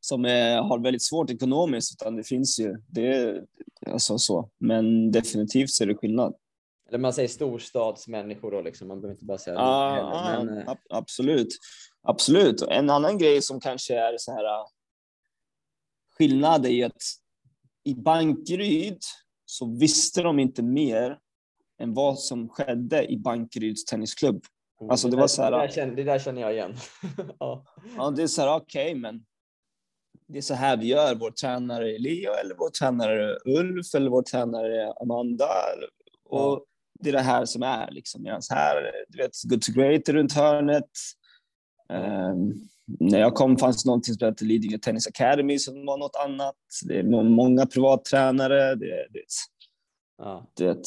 [0.00, 2.76] som är, har väldigt svårt ekonomiskt, utan det finns ju.
[2.88, 3.40] Det,
[3.86, 4.50] alltså så.
[4.58, 6.34] Men definitivt så är det skillnad.
[6.94, 8.88] Eller man säger storstadsmänniskor då, liksom.
[8.88, 11.48] man behöver inte bara säga ah, heller, men, ah, Absolut.
[12.02, 12.62] Absolut.
[12.62, 14.66] En annan grej som kanske är så här äh,
[16.18, 17.02] skillnad är att
[17.84, 18.98] i Bankeryd
[19.44, 21.18] så visste de inte mer
[21.80, 24.44] än vad som skedde i Bankeryds tennisklubb.
[24.80, 25.50] Oh, alltså det, det var så här.
[25.50, 26.74] Det där känner, det där känner jag igen.
[27.38, 27.64] ja.
[27.96, 29.24] ja, det är så här, okej, okay, men
[30.26, 31.14] det är så här vi gör.
[31.14, 35.48] Vår tränare är Leo eller vår tränare är Ulf eller vår tränare är Amanda.
[36.24, 36.66] Och
[37.00, 38.22] det är det här som är liksom.
[38.22, 40.90] Medan här, du vet, Good to Great runt hörnet.
[41.88, 46.16] Um, när jag kom fanns det någonting som hette Lidingö Tennis Academy som var något
[46.16, 46.54] annat.
[46.88, 48.74] Det är många privattränare.
[48.74, 49.24] Det, det,
[50.18, 50.50] ja.
[50.56, 50.82] det,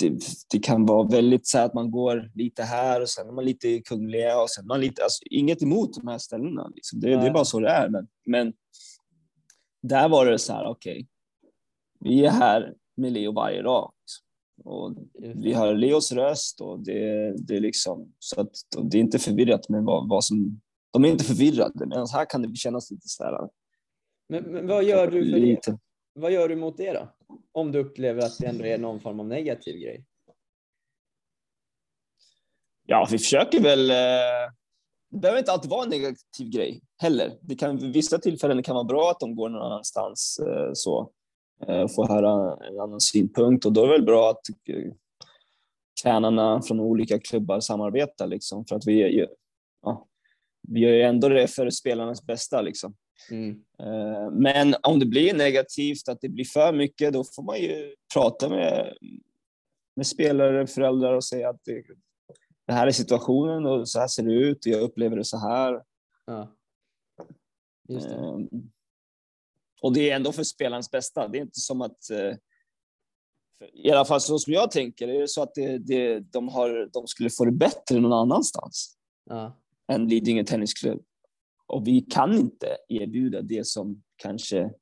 [0.00, 0.18] det,
[0.50, 3.68] det, kan vara väldigt så att man går lite här och sen är man lite
[3.68, 6.72] i Kungliga och sen man lite, alltså, inget emot de här ställena.
[6.74, 7.00] Liksom.
[7.00, 7.88] Det, det, är bara så det är.
[7.88, 8.52] Men, men
[9.82, 11.06] där var det så här, okej, okay,
[12.00, 13.92] vi är här med Leo varje dag.
[14.00, 14.26] Liksom.
[14.64, 14.96] Och
[15.34, 18.50] vi hör Leos röst och det, det är liksom så att
[18.82, 20.60] det är inte förvirrat med vad, vad som.
[20.92, 23.48] De är inte förvirrade, men här kan det kännas lite så här.
[24.28, 25.70] Men, men vad gör du för lite.
[25.70, 25.78] det?
[26.14, 27.08] Vad gör du mot det då?
[27.52, 30.04] Om du upplever att det ändå är någon form av negativ grej?
[32.86, 33.90] Ja, vi försöker väl.
[33.90, 33.96] Eh,
[35.10, 37.38] det behöver inte alltid vara en negativ grej heller.
[37.42, 41.12] Det kan vissa tillfällen kan vara bra att de går någon annanstans eh, så.
[41.68, 44.92] Eh, få höra en annan synpunkt och då är det väl bra att eh,
[46.02, 49.26] tränarna från olika klubbar samarbetar liksom för att vi,
[49.82, 50.06] ja,
[50.68, 52.94] vi gör ju ändå det för spelarnas bästa liksom.
[53.30, 53.50] Mm.
[53.78, 57.94] Eh, men om det blir negativt, att det blir för mycket, då får man ju
[58.14, 58.96] prata med,
[59.96, 61.82] med spelare, föräldrar och säga att det,
[62.66, 65.38] det här är situationen och så här ser det ut och jag upplever det så
[65.38, 65.82] här.
[66.26, 66.52] Ja.
[69.82, 71.28] Och det är ändå för spelarens bästa.
[71.28, 72.36] Det är inte som att eh,
[73.72, 76.88] i alla fall så som jag tänker, är det så att det, det, de, har,
[76.92, 79.58] de skulle få det bättre någon annanstans ja.
[79.88, 81.02] än Lidingö Tennisklubb.
[81.66, 84.72] Och vi kan inte erbjuda det som kanske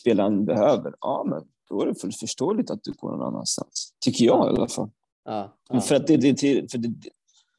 [0.00, 0.94] spelaren behöver.
[1.00, 3.94] Ja, men då är det fullt förståeligt att du går någon annanstans.
[4.00, 4.46] Tycker jag ja.
[4.46, 4.90] i alla fall.
[5.24, 5.80] Ja, ja.
[5.80, 7.10] För att det, det, för det,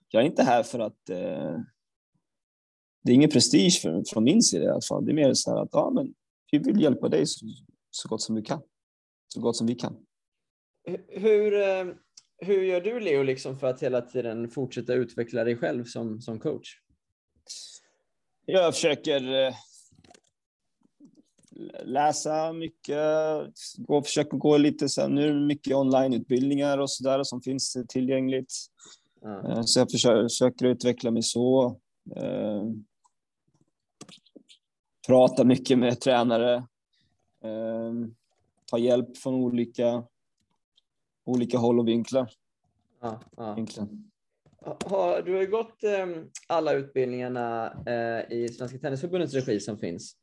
[0.10, 1.60] jag är inte här för att eh,
[3.02, 5.06] det är ingen prestige för, från min sida i alla fall.
[5.06, 6.14] Det är mer så här att ja, men
[6.52, 7.46] vi vill hjälpa dig så,
[7.92, 8.62] så gott som vi kan.
[9.28, 9.98] Så gott som vi kan.
[11.08, 11.86] Hur, eh,
[12.38, 16.40] hur gör du Leo liksom för att hela tiden fortsätta utveckla dig själv som, som
[16.40, 16.70] coach?
[18.46, 19.54] Jag försöker eh,
[21.84, 22.98] läsa mycket,
[23.78, 27.42] gå, försöker gå lite så här, nu är det mycket onlineutbildningar och så där som
[27.42, 28.54] finns tillgängligt.
[29.26, 29.64] Mm.
[29.64, 31.80] Så jag försöker, försöker utveckla mig så
[35.10, 36.56] prata mycket med tränare,
[37.44, 37.94] eh,
[38.66, 40.04] ta hjälp från olika,
[41.26, 42.32] olika håll och vinklar.
[43.02, 43.58] Ja, ja.
[44.86, 46.08] Har, du har ju gått eh,
[46.48, 50.18] alla utbildningarna eh, i Svenska Tennisförbundets regi som finns.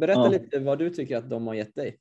[0.00, 0.28] Berätta ja.
[0.28, 1.98] lite vad du tycker att de har gett dig.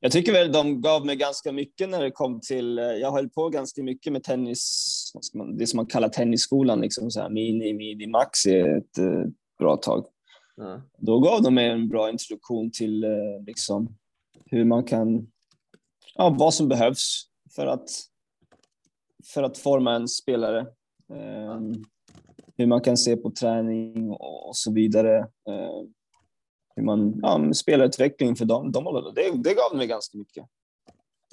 [0.00, 3.28] Jag tycker väl de gav mig ganska mycket när det kom till, eh, jag höll
[3.28, 5.01] på ganska mycket med tennis,
[5.34, 9.24] man, det som man kallar tennisskolan, liksom så här mini, midi, maxi ett eh,
[9.58, 10.06] bra tag.
[10.56, 10.82] Ja.
[10.98, 13.96] Då gav de mig en bra introduktion till eh, liksom,
[14.44, 15.26] hur man kan,
[16.14, 17.90] ja, vad som behövs för att,
[19.24, 20.60] för att forma en spelare.
[21.12, 21.60] Eh,
[22.56, 25.18] hur man kan se på träning och, och så vidare.
[25.18, 25.82] Eh,
[26.76, 30.46] hur man, ja, spelarutveckling för dem, de, det, det gav mig ganska mycket.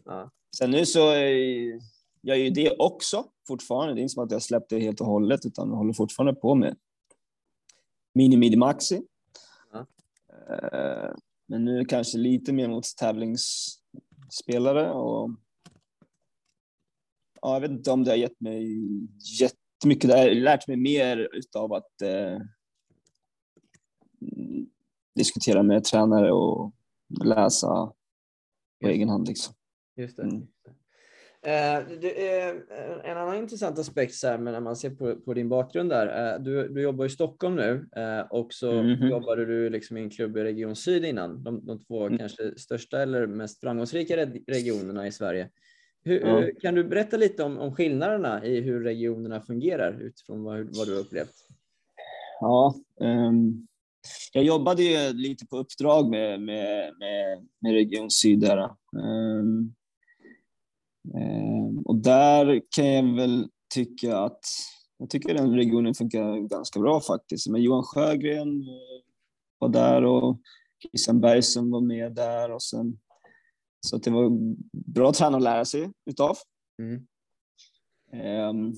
[0.05, 0.31] Ja.
[0.57, 1.79] Sen nu så är
[2.21, 3.93] jag är ju det också fortfarande.
[3.93, 6.33] Det är inte som att jag släppte det helt och hållet, utan jag håller fortfarande
[6.39, 6.77] på med
[8.13, 9.01] mini, midi, maxi.
[10.49, 11.11] Eh,
[11.47, 15.31] men nu kanske lite mer mot tävlingsspelare och
[17.41, 18.77] ja, jag vet inte om det har gett mig
[19.41, 20.09] jättemycket.
[20.09, 22.39] Det har lärt mig mer utav att eh,
[25.15, 26.71] diskutera med tränare och
[27.25, 27.93] läsa
[28.81, 29.27] på egen hand.
[29.27, 29.53] Liksom.
[29.95, 30.23] Just det.
[30.23, 30.39] Mm.
[30.39, 30.71] Det
[31.43, 36.33] en annan intressant aspekt så här, när man ser på, på din bakgrund där.
[36.33, 39.09] Eh, du, du jobbar i Stockholm nu eh, och så mm -hmm.
[39.09, 41.43] jobbade du liksom i en klubb i Region Syd innan.
[41.43, 42.17] De, de två mm.
[42.17, 45.49] kanske största eller mest framgångsrika regionerna i Sverige.
[46.03, 46.49] Hur, ja.
[46.61, 50.95] Kan du berätta lite om, om skillnaderna i hur regionerna fungerar utifrån vad, vad du
[50.95, 51.35] upplevt?
[52.39, 53.67] Ja, um,
[54.33, 58.69] jag jobbade ju lite på uppdrag med, med, med, med Region Syd där.
[58.95, 59.73] Um,
[61.85, 64.41] och där kan jag väl tycka att
[64.97, 67.47] jag tycker den regionen funkar ganska bra faktiskt.
[67.47, 69.03] Men Johan Sjögren eh,
[69.59, 70.39] var där och
[70.81, 72.99] Christian Bergström var med där och sen
[73.81, 74.29] så det var
[74.71, 76.37] bra tränare att lära sig utav.
[76.81, 77.07] Mm.
[78.49, 78.75] Um,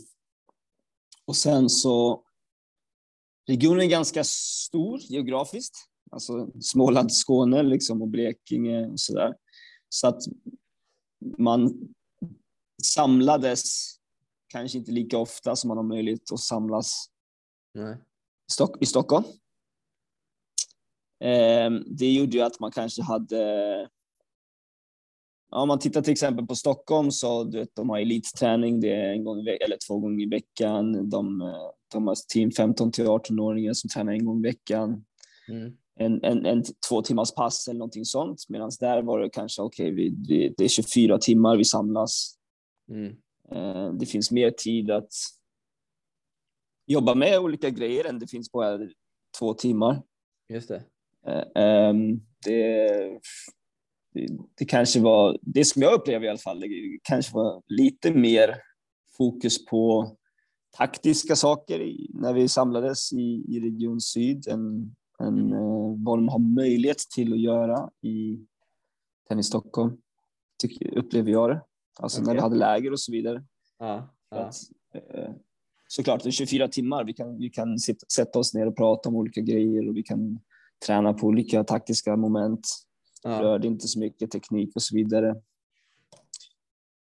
[1.26, 2.24] och sen så
[3.48, 5.76] regionen är ganska stor geografiskt,
[6.12, 9.36] alltså Småland, Skåne liksom och Blekinge och så där.
[9.90, 10.22] Så att
[11.38, 11.94] man
[12.86, 13.92] samlades
[14.48, 17.10] kanske inte lika ofta som man har möjlighet att samlas
[17.74, 17.98] Nej.
[18.80, 19.26] I, Stockholm.
[21.24, 23.90] Um, det gjorde ju att man kanske hade
[25.52, 29.12] om man tittar till exempel på Stockholm så du vet, de har elitträning, det är
[29.12, 31.10] en gång eller två gånger i veckan.
[31.10, 31.54] De,
[31.94, 35.06] de har team 15 till 18-åringar som tränar en gång i veckan.
[35.50, 35.74] Mm.
[36.00, 38.46] En, en, en, två timmars pass eller någonting sånt.
[38.50, 40.10] Medan där var det kanske okej, okay,
[40.58, 42.36] det är 24 timmar vi samlas.
[42.92, 43.16] Mm.
[43.52, 45.14] Eh, det finns mer tid att
[46.88, 48.88] jobba med olika grejer än det finns på
[49.40, 50.02] två timmar.
[50.50, 50.84] Just det.
[51.28, 53.20] Eh, ehm, det
[54.58, 58.56] det, kanske var, det som jag upplevde i alla fall, det kanske var lite mer
[59.18, 60.12] fokus på
[60.78, 66.30] taktiska saker i, när vi samlades i, i Region Syd än, än uh, vad de
[66.30, 68.40] har möjlighet till att göra i
[69.30, 69.98] Tennis Stockholm,
[70.62, 71.62] tycker, upplever jag det.
[72.02, 72.28] Alltså okay.
[72.28, 73.44] när vi hade läger och så vidare.
[73.80, 74.38] Ja, ja.
[74.38, 74.56] Att,
[74.96, 75.30] uh,
[75.88, 77.04] såklart, det är 24 timmar.
[77.04, 80.04] Vi kan, vi kan sitta, sätta oss ner och prata om olika grejer och vi
[80.04, 80.40] kan
[80.86, 82.68] träna på olika taktiska moment
[83.24, 83.42] Ja.
[83.42, 85.36] Rörde inte så mycket teknik och så vidare.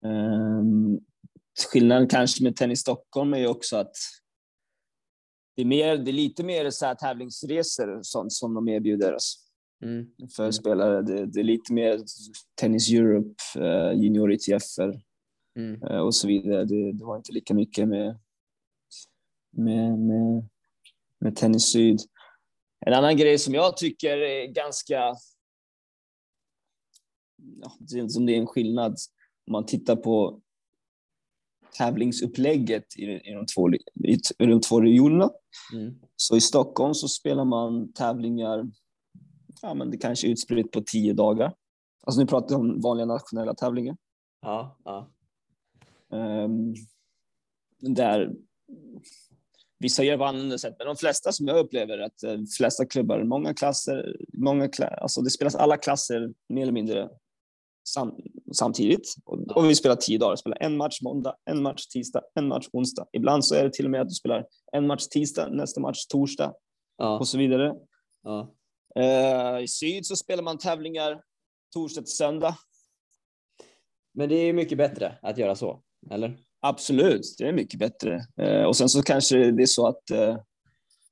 [0.05, 1.01] Um,
[1.73, 3.97] skillnaden kanske med Tennis Stockholm är ju också att
[5.57, 9.48] det är, mer, det är lite mer så här tävlingsresor sånt som de erbjuder oss
[9.83, 10.11] mm.
[10.37, 10.53] för mm.
[10.53, 11.03] spelare.
[11.03, 12.01] Det, det, är lite mer
[12.55, 15.01] Tennis Europe, uh, Junior ITF-er
[15.57, 15.83] mm.
[15.83, 16.65] uh, och så vidare.
[16.65, 18.19] Det, det, var inte lika mycket med,
[19.51, 20.49] med, med,
[21.21, 22.01] med Tennis Syd.
[22.87, 25.15] En annan grej som jag tycker är ganska
[27.61, 28.97] ja, som det är en skillnad
[29.47, 30.41] om man tittar på
[31.79, 33.79] tävlingsupplägget i, i, de, två, i,
[34.39, 35.31] i de två regionerna.
[35.73, 35.95] Mm.
[36.17, 38.71] Så i Stockholm så spelar man tävlingar,
[39.63, 41.55] ja men det kanske är utspritt på tio dagar.
[42.05, 43.97] Alltså nu pratar jag om vanliga nationella tävlingar.
[44.41, 45.11] Ja, ja.
[46.11, 46.75] Um,
[47.79, 48.33] där
[49.81, 53.25] Vissa gör på annorlunda sätt, men de flesta som jag upplever att de flesta klubbar,
[53.25, 57.09] många klasser, många kla alltså det spelas alla klasser mer eller mindre
[57.89, 58.17] sam,
[58.53, 59.15] samtidigt.
[59.25, 60.37] Och, och, vi spelar tio dagar.
[60.37, 63.07] Spelar en match måndag, en match tisdag, en match onsdag.
[63.13, 66.07] Ibland så är det till och med att du spelar en match tisdag, nästa match
[66.07, 66.55] torsdag
[66.97, 67.19] ja.
[67.19, 67.75] och så vidare.
[68.23, 68.55] Ja.
[68.99, 71.23] Uh, I syd så spelar man tävlingar
[71.73, 72.57] torsdag till söndag.
[74.15, 76.39] Men det är mycket bättre att göra så, eller?
[76.61, 78.21] Absolut, det är mycket bättre.
[78.43, 80.37] Uh, och sen så kanske det är så att uh,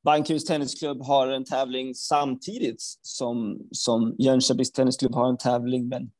[0.05, 6.11] Bankeryds Tennisklubb har en tävling samtidigt som, som Jönköpings Tennisklubb har en tävling, men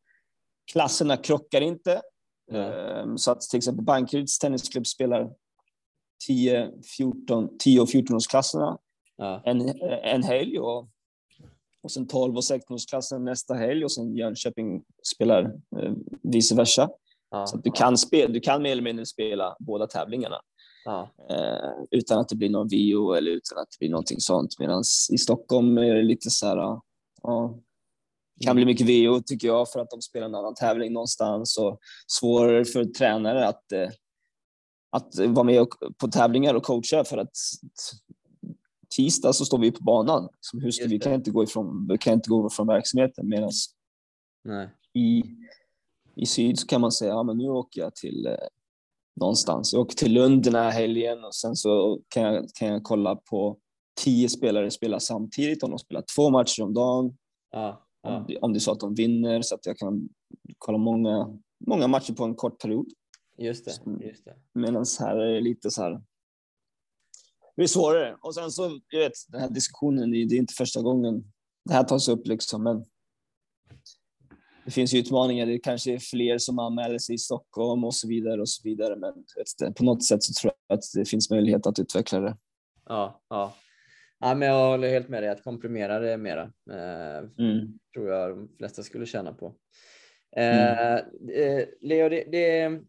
[0.73, 2.03] Klasserna krockar inte.
[2.53, 3.19] Mm.
[3.19, 5.31] Så att till exempel Bankeryds tennisklubb spelar
[6.27, 8.79] 10, 14, 10 och 14-årsklasserna
[9.17, 9.43] ja.
[9.45, 10.89] en, en helg och,
[11.87, 14.83] och sen 12 och 16-årsklassen nästa helg och sen Jönköping
[15.15, 15.45] spelar
[15.81, 16.89] eh, vice versa.
[17.31, 17.47] Ja.
[17.47, 20.41] Så att du kan, spela, du kan mer eller mindre spela båda tävlingarna.
[20.85, 21.11] Ja.
[21.31, 24.59] Eh, utan att det blir någon VO eller utan att det blir någonting sånt.
[24.59, 26.81] Medan i Stockholm är det lite så här,
[27.23, 27.59] ja,
[28.45, 31.79] kan bli mycket VO tycker jag för att de spelar en annan tävling någonstans och
[32.07, 33.89] svårare för tränare att, eh,
[34.91, 35.67] att vara med
[35.99, 37.37] på tävlingar och coacha för att
[38.91, 40.29] tisdag så står vi på banan.
[40.41, 43.51] Som hur ska, vi kan inte gå ifrån, vi kan inte gå ifrån verksamheten medan
[44.93, 45.23] i,
[46.15, 48.33] i syd så kan man säga, ja men nu åker jag till eh,
[49.21, 49.73] någonstans.
[49.73, 53.17] Jag åker till Lund den här helgen och sen så kan jag, kan jag kolla
[53.17, 53.59] på
[54.05, 57.17] tio spelare spela samtidigt om de spelar två matcher om dagen.
[57.51, 57.83] Ja.
[58.03, 60.09] Om, det, om det är så att de vinner så att jag kan
[60.59, 62.87] kolla många, många matcher på en kort period.
[63.39, 64.07] Just det.
[64.07, 64.35] Just det.
[64.53, 66.03] Medan här är det lite så här.
[67.57, 68.17] Det är svårare.
[68.21, 71.25] Och sen så, jag vet, den här diskussionen, det är inte första gången
[71.67, 72.85] det här tas upp liksom, men
[74.65, 75.47] det finns ju utmaningar.
[75.47, 78.97] Det kanske är fler som anmäler sig i Stockholm och så vidare och så vidare.
[78.97, 82.37] Men vet, på något sätt så tror jag att det finns möjlighet att utveckla det.
[82.85, 83.55] Ja, ja.
[84.19, 86.43] Ja, men jag håller helt med dig att komprimera det mera.
[86.71, 87.79] Eh, mm.
[87.95, 89.55] Tror jag de flesta skulle tjäna på.
[90.37, 90.99] Eh, mm.
[91.35, 92.81] Eh, Leo, det, det,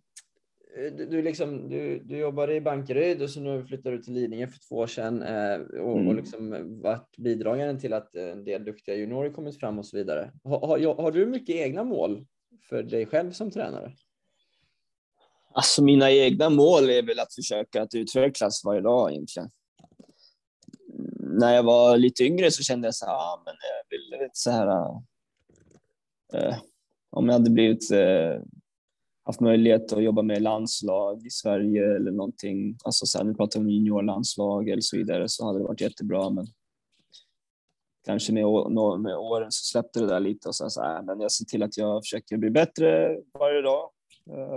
[0.78, 4.47] du, du, liksom, du, du jobbade i Bankeryd och så nu flyttade du till Lidingö
[4.47, 6.07] för två år sedan eh, och, mm.
[6.07, 10.32] och liksom varit bidragande till att en del duktiga juniorer kommit fram och så vidare.
[10.43, 12.25] Har, har, har du mycket egna mål
[12.69, 13.93] för dig själv som tränare?
[15.51, 19.49] Alltså mina egna mål är väl att försöka att utvecklas varje dag egentligen.
[21.19, 24.51] När jag var lite yngre så kände jag så här, ah, men jag vill så
[24.51, 24.67] här.
[26.34, 26.57] Eh,
[27.09, 28.41] om jag hade blivit eh,
[29.28, 33.59] haft möjlighet att jobba med landslag i Sverige eller någonting, alltså så här, nu pratar
[33.59, 36.30] vi om juniorlandslag eller så vidare, så hade det varit jättebra.
[36.30, 36.47] Men
[38.05, 38.43] kanske med,
[38.99, 41.63] med åren så släppte det där lite och så, så här, men jag ser till
[41.63, 43.89] att jag försöker bli bättre varje dag.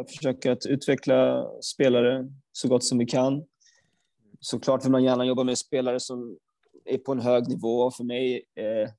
[0.08, 3.44] Försöker att utveckla spelare så gott som vi kan.
[4.40, 6.38] Såklart vill man gärna jobba med spelare som
[6.84, 7.90] är på en hög nivå.
[7.90, 8.90] För mig eh,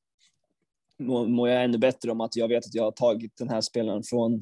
[1.27, 4.03] mår jag ännu bättre om att jag vet att jag har tagit den här spelaren
[4.03, 4.41] från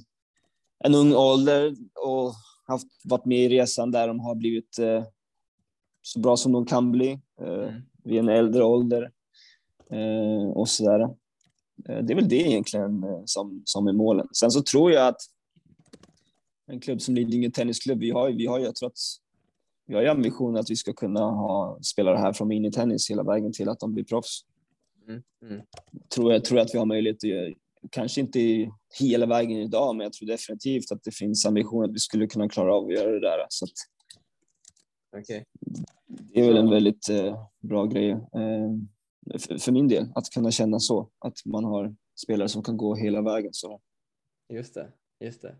[0.79, 1.75] en ung ålder
[2.05, 2.33] och
[2.67, 5.03] haft, varit med i resan där de har blivit eh,
[6.01, 7.81] så bra som de kan bli eh, mm.
[8.03, 9.11] vid en äldre ålder
[9.89, 10.99] eh, och sådär.
[11.89, 14.27] Eh, det är väl det egentligen eh, som, som är målen.
[14.31, 15.21] Sen så tror jag att
[16.67, 18.97] en klubb som Lidingö Tennisklubb, vi har, vi har jag tror att
[19.85, 23.53] vi har ju ambitionen att vi ska kunna ha spelare här från minitennis hela vägen
[23.53, 24.45] till att de blir proffs.
[25.07, 25.21] Mm.
[25.41, 25.61] Mm.
[26.09, 27.53] Tror, jag tror att vi har möjlighet att göra,
[27.89, 31.99] kanske inte hela vägen idag, men jag tror definitivt att det finns ambition att vi
[31.99, 33.45] skulle kunna klara av att göra det där.
[33.49, 33.71] Så att,
[35.21, 35.43] okay.
[36.07, 40.51] Det är väl en väldigt eh, bra grej eh, för, för, min del, att kunna
[40.51, 43.53] känna så, att man har spelare som kan gå hela vägen.
[43.53, 43.81] Så.
[44.53, 45.55] Just det, just det.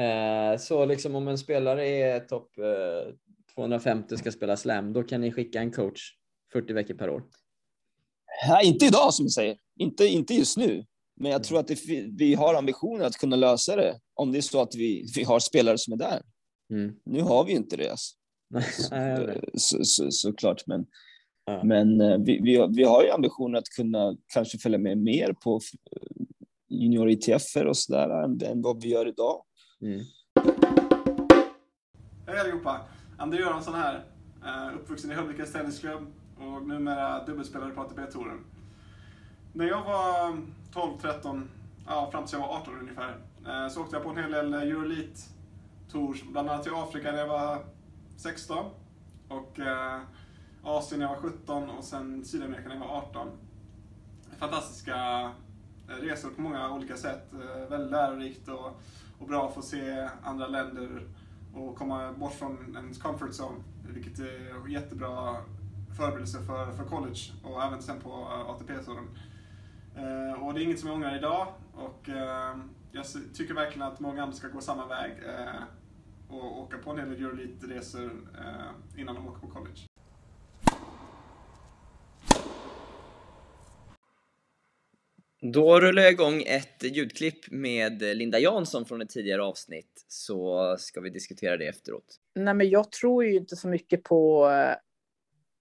[0.00, 2.50] Eh, så liksom om en spelare är topp
[3.54, 6.00] 250 och ska spela slam, då kan ni skicka en coach
[6.52, 7.22] 40 veckor per år?
[8.48, 9.58] Nej, inte idag som du säger.
[9.78, 10.84] Inte, inte just nu.
[11.20, 11.78] Men jag tror att det,
[12.18, 15.40] vi har ambitionen att kunna lösa det om det är så att vi, vi har
[15.40, 16.22] spelare som är där.
[16.70, 16.96] Mm.
[17.04, 17.90] Nu har vi inte det.
[17.90, 18.14] Alltså.
[19.54, 20.86] så, så, såklart, men,
[21.44, 21.64] ja.
[21.64, 25.60] men eh, vi, vi, vi har ju ambitionen att kunna kanske följa med mer på
[26.68, 29.42] junior ITF och så där än, än vad vi gör idag.
[29.82, 30.00] Mm.
[32.26, 32.80] Hej allihopa!
[33.18, 34.04] André Göransson här.
[34.44, 38.44] Eh, uppvuxen i Höllvikas Tennisklubb och numera dubbelspelare på ATP-touren.
[39.56, 40.38] När jag var
[40.72, 41.48] 12, 13,
[41.86, 44.54] ja, fram tills jag var 18 ungefär, eh, så åkte jag på en hel del
[44.54, 45.14] eh, Euroleague
[45.90, 47.64] Tours, bland annat till Afrika när jag var
[48.16, 48.64] 16
[49.28, 50.00] och eh,
[50.62, 53.28] Asien när jag var 17 och sen Sydamerika när jag var 18.
[54.38, 55.30] Fantastiska
[55.86, 57.32] resor på många olika sätt.
[57.68, 58.80] Väldigt lärorikt och
[59.18, 61.02] och bra att få se andra länder
[61.54, 63.62] och komma bort från ens comfort zone.
[63.88, 65.36] Vilket är jättebra
[65.96, 68.12] förberedelse för, för college och även sen på
[68.48, 69.08] ATP-touren.
[69.96, 72.56] Eh, och det är inget som jag ångrar idag och eh,
[72.92, 75.62] jag tycker verkligen att många andra ska gå samma väg eh,
[76.28, 79.80] och åka på en hel del Euroleague-resor eh, innan de åker på college.
[85.40, 91.00] Då rullar jag igång ett ljudklipp med Linda Jansson från ett tidigare avsnitt så ska
[91.00, 92.16] vi diskutera det efteråt.
[92.34, 94.46] Nej, men jag tror ju inte så mycket på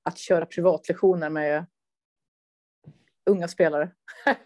[0.04, 1.66] att köra privatlektioner med
[3.26, 3.90] unga spelare.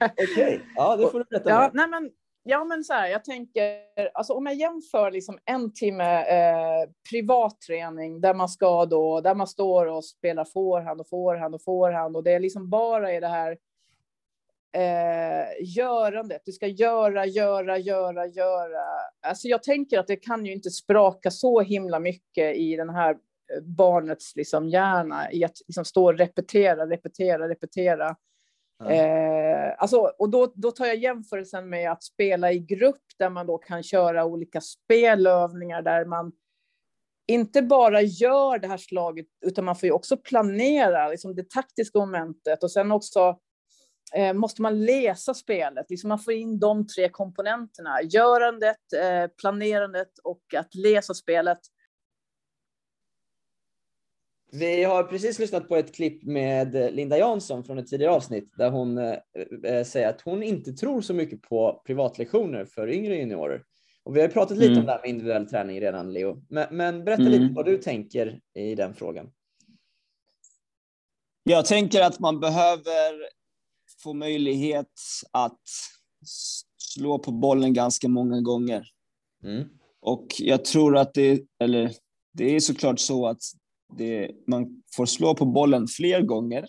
[0.01, 0.59] Okej, okay.
[0.75, 1.49] ja det får du berätta.
[1.49, 2.11] ja, nej, men,
[2.43, 3.81] ja, men så här, jag tänker,
[4.13, 9.47] alltså om jag jämför liksom en timme eh, privatträning där man ska då, där man
[9.47, 13.27] står och spelar forehand och forehand och forehand och det är liksom bara i det
[13.27, 13.57] här
[14.71, 16.41] eh, görandet.
[16.45, 18.83] Du ska göra, göra, göra, göra.
[19.21, 23.09] Alltså jag tänker att det kan ju inte spraka så himla mycket i den här
[23.11, 28.15] eh, barnets liksom hjärna i att liksom stå och repetera, repetera, repetera.
[28.85, 33.47] Eh, alltså, och då, då tar jag jämförelsen med att spela i grupp där man
[33.47, 36.31] då kan köra olika spelövningar där man
[37.27, 41.99] inte bara gör det här slaget utan man får ju också planera liksom det taktiska
[41.99, 43.39] momentet och sen också
[44.15, 45.85] eh, måste man läsa spelet.
[45.89, 48.01] Liksom man får in de tre komponenterna.
[48.03, 51.59] Görandet, eh, planerandet och att läsa spelet.
[54.51, 58.69] Vi har precis lyssnat på ett klipp med Linda Jansson från ett tidigare avsnitt där
[58.69, 59.15] hon eh,
[59.63, 63.63] eh säger att hon inte tror så mycket på privatlektioner för yngre juniorer.
[64.03, 64.79] Och vi har pratat lite mm.
[64.79, 66.45] om det här med individuell träning redan, Leo.
[66.49, 67.33] Men, men berätta mm.
[67.33, 69.31] lite vad du tänker i den frågan.
[71.43, 73.29] Jag tänker att man behöver
[74.03, 74.93] få möjlighet
[75.31, 75.61] att
[76.77, 78.87] slå på bollen ganska många gånger.
[79.43, 79.67] Mm.
[80.01, 81.91] Och jag tror att det, eller
[82.33, 83.41] det är såklart så att
[83.97, 86.67] det, man får slå på bollen fler gånger.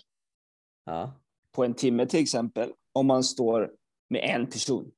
[0.85, 1.13] Ja.
[1.51, 3.71] På en timme till exempel, om man står
[4.09, 4.91] med en person.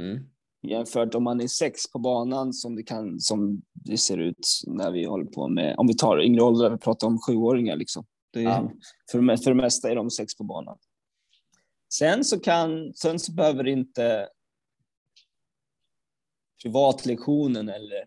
[0.00, 0.24] Mm.
[0.62, 4.90] jämfört om man är sex på banan som det kan som det ser ut när
[4.90, 5.74] vi håller på med.
[5.78, 8.06] Om vi tar yngre åldrar, vi pratar om sjuåringar liksom.
[8.30, 8.70] Det är, Ja.
[9.10, 10.78] för, för det mesta är de sex på banan.
[11.92, 14.28] Sen så kan, sen så behöver inte
[16.62, 18.04] privatlektionen eller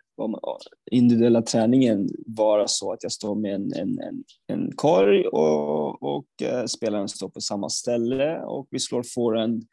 [0.92, 6.42] individuella träningen vara så att jag står med en, en, en, en korg och, och
[6.42, 9.66] eh, spelaren står på samma ställe och vi slår forehand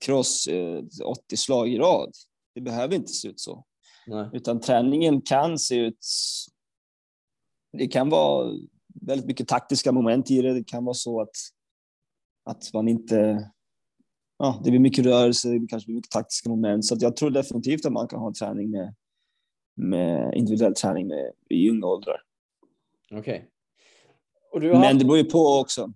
[0.00, 2.12] cross eh, 80 slag i rad.
[2.54, 3.64] Det behöver inte se ut så,
[4.06, 4.28] Nej.
[4.32, 6.06] utan träningen kan se ut.
[7.78, 8.52] Det kan vara
[9.00, 10.54] väldigt mycket taktiska moment i det.
[10.54, 11.36] Det kan vara så att
[12.44, 13.48] att man inte.
[14.38, 17.30] Ja, det blir mycket rörelse, det kanske blir mycket taktiska moment, så att jag tror
[17.30, 18.94] definitivt att man kan ha träning med
[19.74, 22.22] med individuell träning med i unga åldrar.
[23.10, 23.48] Okej.
[24.52, 25.92] Du har Men det beror ju på också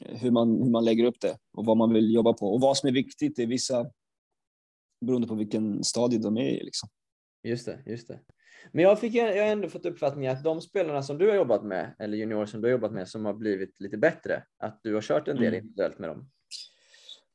[0.00, 2.76] hur man, hur man lägger upp det och vad man vill jobba på och vad
[2.76, 3.90] som är viktigt i vissa
[5.00, 6.64] beroende på vilken stadie de är i.
[6.64, 6.88] Liksom.
[7.42, 8.20] Just det, just det.
[8.72, 11.64] Men jag, fick, jag har ändå fått uppfattningen att de spelarna som du har jobbat
[11.64, 14.94] med, eller juniorer som du har jobbat med, som har blivit lite bättre, att du
[14.94, 15.58] har kört en del Mm.
[15.58, 16.30] individuellt med dem.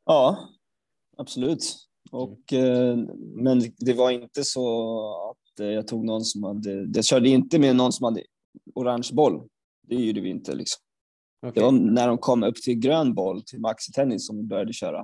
[0.06, 0.50] Ja,
[1.18, 1.76] absolut.
[2.12, 5.36] Och, eh, men det var inte så
[5.66, 8.24] jag tog någon som hade, jag körde inte med någon som hade
[8.76, 9.48] orange boll.
[9.88, 10.82] Det gjorde vi inte liksom.
[11.42, 11.52] Okej.
[11.56, 15.00] Det var när de kom upp till grön boll, till maxitennis, som vi började köra.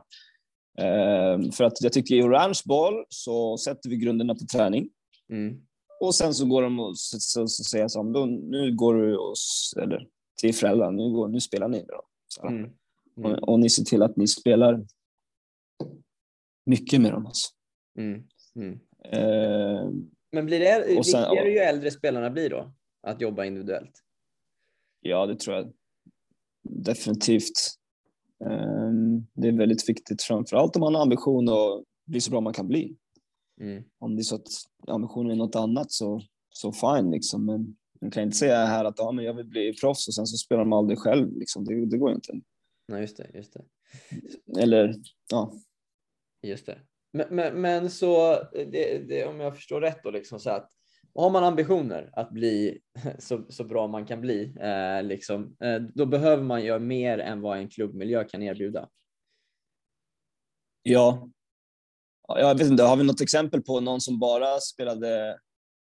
[0.79, 4.89] Eh, för att jag tyckte i orange boll så sätter vi grunderna på träning.
[5.29, 5.61] Mm.
[6.01, 9.35] Och sen så går de och så, så, så säger då, nu går du och,
[9.81, 10.07] eller
[10.41, 12.01] till föräldrarna, nu, går, nu spelar ni dem.
[12.27, 12.47] Så.
[12.47, 12.69] Mm.
[13.17, 13.31] Mm.
[13.31, 14.85] Och, och ni ser till att ni spelar
[16.65, 17.25] mycket med dem.
[17.25, 17.49] Alltså.
[17.97, 18.23] Mm.
[20.33, 22.73] Men blir det Och sen- viktigare ju äldre spelarna blir då?
[23.01, 24.03] Att jobba individuellt?
[25.01, 25.73] ja, det tror jag
[26.63, 27.51] definitivt.
[28.45, 28.91] Eh,
[29.33, 32.53] det är väldigt viktigt, framför allt om man har ambition att bli så bra man
[32.53, 32.95] kan bli.
[33.61, 33.83] Mm.
[33.99, 34.47] Om det är så att
[34.87, 37.45] ambitionen är något annat så, så fine liksom.
[37.45, 40.27] Men man kan inte säga här att ja, men jag vill bli proffs och sen
[40.27, 41.37] så spelar de aldrig själv.
[41.37, 41.65] Liksom.
[41.65, 42.33] Det, det går inte.
[42.87, 43.29] Nej, just det.
[43.33, 43.63] Just det.
[44.61, 44.95] Eller
[45.31, 45.53] ja,
[46.41, 46.79] Just det.
[47.13, 50.69] Men, men, men så, det, det, om jag förstår rätt då, liksom så att
[51.15, 52.79] har man ambitioner att bli
[53.19, 57.41] så, så bra man kan bli, eh, liksom, eh, då behöver man göra mer än
[57.41, 58.89] vad en klubbmiljö kan erbjuda.
[60.83, 61.29] Ja.
[62.27, 65.39] Ja, Jag vet inte, har vi något exempel på någon som bara spelade,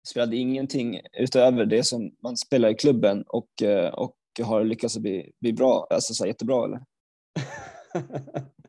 [0.08, 5.32] spelade ingenting utöver det som man spelar i klubben och, eh, och har lyckats bli,
[5.40, 6.80] bli bra, alltså så jättebra eller?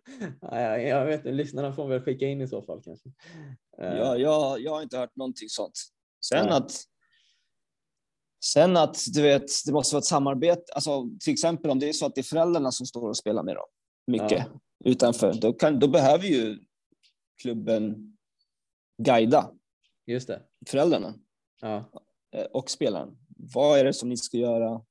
[0.41, 3.09] ja, jag, vet inte, lyssnarna får väl skicka in i så fall kanske.
[3.81, 5.79] Eh, Ja, jag, jag har inte hört någonting sånt.
[6.25, 6.53] Sen Nej.
[6.53, 6.71] att
[8.45, 10.73] Sen att du vet, det måste vara ett samarbete.
[10.73, 13.43] Alltså, till exempel om det är så att det är föräldrarna som står och spelar
[13.43, 13.65] med dem
[14.07, 14.47] mycket
[14.85, 16.59] utanför, då, kan, då behöver ju
[17.41, 18.17] klubben
[18.97, 19.51] guida
[20.05, 20.41] Just det.
[20.67, 21.13] föräldrarna.
[21.61, 21.91] Ja.
[22.35, 23.17] eh, och spelaren.
[23.53, 24.81] Vad är det som ni ska göra?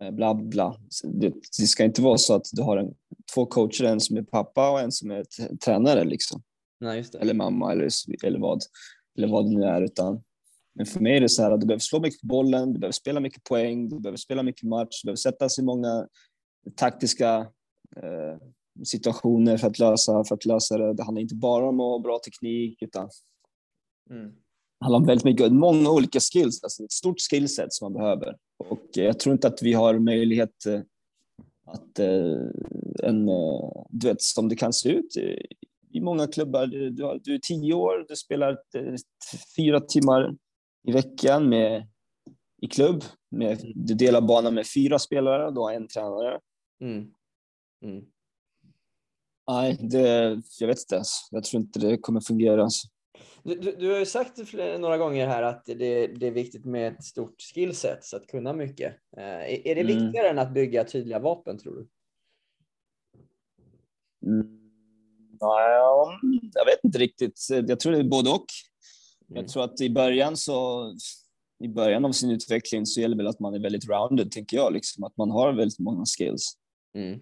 [0.00, 0.76] Eh, Bla bla.
[1.04, 1.28] Det,
[1.58, 2.94] det ska inte vara så att du har en,
[3.34, 5.24] två coacher, en som är pappa och en som är
[5.56, 6.42] tränare liksom.
[6.80, 7.04] Nej.
[7.20, 7.88] Eller mamma eller,
[8.24, 8.62] eller vad.
[9.18, 9.82] Eller vad det nu är.
[9.82, 10.22] Utan,
[10.74, 12.78] men för mig är det så här att du behöver slå mycket på bollen, du
[12.78, 16.08] behöver spela mycket poäng, du behöver spela mycket match, du behöver sätta sig i många
[16.74, 17.36] taktiska
[17.96, 18.38] eh,
[18.84, 20.94] situationer för att lösa, för att lösa det.
[20.94, 23.10] Det handlar inte bara om att ha bra teknik utan
[24.10, 24.32] Mm.
[24.80, 28.36] Handlar om väldigt mycket, många olika skills, alltså ett stort skillset som man behöver.
[28.58, 30.80] Och jag tror inte att vi har möjlighet eh,
[31.66, 32.36] att, eh,
[33.02, 35.16] en, eh, du vet, som det kan se ut
[35.92, 38.94] i, många klubbar, du, är tio år, du spelar eh,
[39.56, 40.36] fyra timmar
[40.88, 41.88] i veckan med,
[42.62, 46.40] i klubb, med, du delar banan med fyra spelare, du har en tränare.
[46.80, 47.12] Mm.
[47.84, 48.04] Mm.
[49.50, 52.62] Nej, det, jag vet inte, jag tror inte det kommer fungera.
[52.62, 52.88] Alltså.
[53.46, 54.38] Du, du, har ju sagt
[54.78, 58.52] några gånger här att det, det är viktigt med ett stort skillset, så att kunna
[58.52, 58.94] mycket.
[59.16, 59.86] Eh, är, är det Mm.
[59.86, 61.88] viktigare än att bygga tydliga vapen, tror du?
[64.26, 64.70] Mm,
[65.40, 66.18] ja,
[66.54, 67.46] jag vet inte riktigt.
[67.50, 68.46] Jag tror det är både och.
[69.30, 69.42] Mm.
[69.42, 70.92] Jag tror att i början så
[71.64, 74.56] i början av sin utveckling så gäller det väl att man är väldigt rounded, tänker
[74.56, 76.58] jag, liksom att man har väldigt många skills.
[76.94, 77.20] Mm.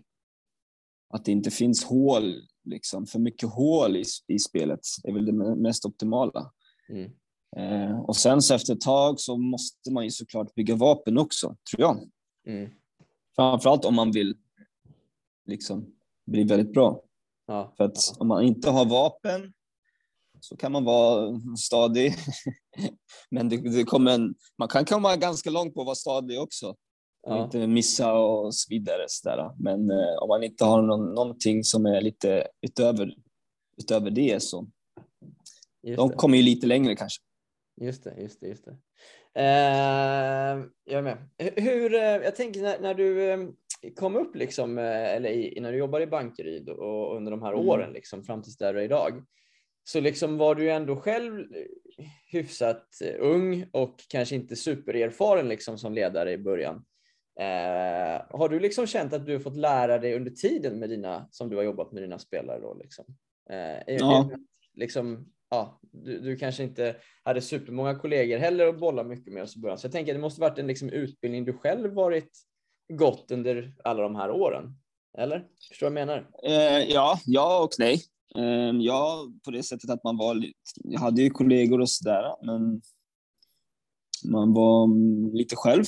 [1.08, 2.34] Att det inte finns hål,
[2.64, 6.52] liksom för mycket hål i, i spelet är väl det mest optimala.
[6.88, 7.10] Mm.
[7.56, 11.56] Eh, och sen så efter ett tag så måste man ju såklart bygga vapen också,
[11.70, 12.10] tror jag.
[12.46, 12.70] Mm.
[13.36, 14.36] Framförallt om man vill
[15.46, 15.94] liksom
[16.26, 17.00] bli väldigt bra.
[17.46, 17.74] Ja.
[17.76, 19.52] För att om man inte har vapen
[20.40, 22.14] så kan man vara stadig.
[23.30, 26.76] Men det, det kommer en, man kan komma ganska långt på att vara stadig också.
[27.26, 27.44] Ja.
[27.44, 29.04] inte missa och så vidare.
[29.08, 29.50] Så där.
[29.58, 33.14] Men eh, om man inte har någon, någonting som är lite utöver,
[33.82, 34.66] utöver det så
[35.82, 36.14] Just De det.
[36.14, 37.22] kommer ju lite längre kanske.
[37.80, 38.76] Just det, just det, just det.
[39.36, 41.16] Eh, jag är med.
[41.38, 43.38] Hu- Hur, eh, jag tänker när, när du eh,
[43.96, 47.52] kom upp liksom, eh, eller i, när du jobbade i Bankeryd och, under de här
[47.52, 47.68] Mm.
[47.68, 49.24] åren liksom, fram tills där du är idag,
[49.84, 51.44] så liksom var du ändå själv
[52.32, 56.84] hyfsat ung och kanske inte supererfaren liksom som ledare i början.
[57.40, 61.28] Eh, har du liksom känt att du har fått lära dig under tiden med dina,
[61.30, 62.74] som du har jobbat med dina spelare då?
[62.74, 63.04] Liksom?
[63.50, 64.30] Eh, Ja.
[64.74, 69.56] liksom, ja, du, du kanske inte hade supermånga kollegor heller att bolla mycket med oss
[69.56, 69.78] i början.
[69.78, 72.30] Så jag tänker att det måste varit en liksom, utbildning du själv varit
[72.92, 74.78] gått under alla de här åren.
[75.18, 75.46] Eller?
[75.68, 76.30] Förstår du vad jag menar?
[76.42, 78.02] Eh, ja, ja och nej.
[78.36, 82.34] Eh, ja, på det sättet att man var lite, jag hade ju kollegor och sådär,
[82.42, 82.82] men
[84.24, 84.88] man var
[85.36, 85.84] lite själv.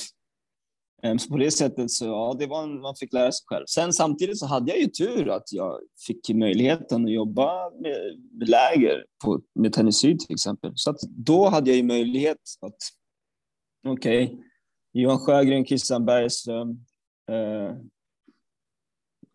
[1.03, 3.65] Eh, så på det sättet så ja, det var en, man fick lära sig själv.
[3.65, 8.49] Sen samtidigt så hade jag ju tur att jag fick möjligheten att jobba med, med
[8.49, 10.71] läger på, med Tennis Syd till exempel.
[10.75, 12.77] Så att då hade jag ju möjlighet att,
[13.87, 14.39] okej,
[14.93, 16.85] Johan Sjögren, Christian Bergström,
[17.31, 17.75] eh,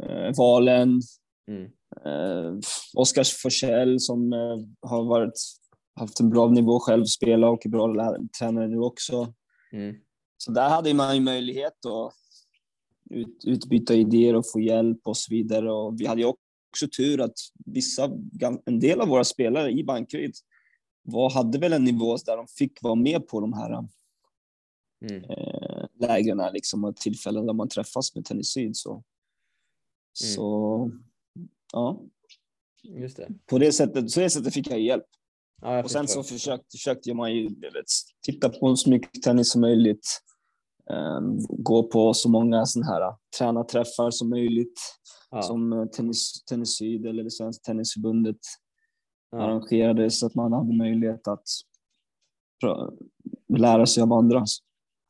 [0.09, 1.01] eh, Valen,
[1.49, 1.65] Mm.
[2.05, 2.59] Eh,
[2.95, 5.41] Oskar Forsell som eh, har varit,
[6.01, 9.33] haft en bra nivå själv, spela och är bra tränare nu också.
[9.73, 9.97] Mm.
[10.45, 12.15] Så där hade man ju möjlighet att
[13.11, 15.73] ut, utbyta idéer och få hjälp och så vidare.
[15.73, 17.35] Och vi hade ju också tur att
[17.65, 18.11] vissa,
[18.65, 20.35] en del av våra spelare i Bankeryd
[21.03, 23.89] var, hade väl en nivå där de fick vara med på de här
[25.11, 25.25] Mm.
[25.25, 28.77] eh, lägren liksom, och tillfällen där man träffas med Tennis Syd.
[28.77, 29.03] Så,
[30.13, 30.91] så
[31.73, 32.03] ja,
[32.83, 33.29] Just det.
[33.47, 35.07] på det sättet, så det sättet fick jag hjälp.
[35.63, 37.85] Ja, jag Och sen så försökte, försökte man ju vet,
[38.23, 40.07] titta på så mycket tennis som möjligt.
[40.93, 44.81] Ehm, gå på så många sådana här uh, tränarträffar som möjligt.
[45.31, 45.43] ja.
[45.43, 48.37] Som uh, tennis, tennis Syd eller Svenska Tennisförbundet
[49.31, 49.39] ja.
[49.39, 51.45] arrangerade så att man hade möjlighet att
[53.59, 54.45] lära sig av andra.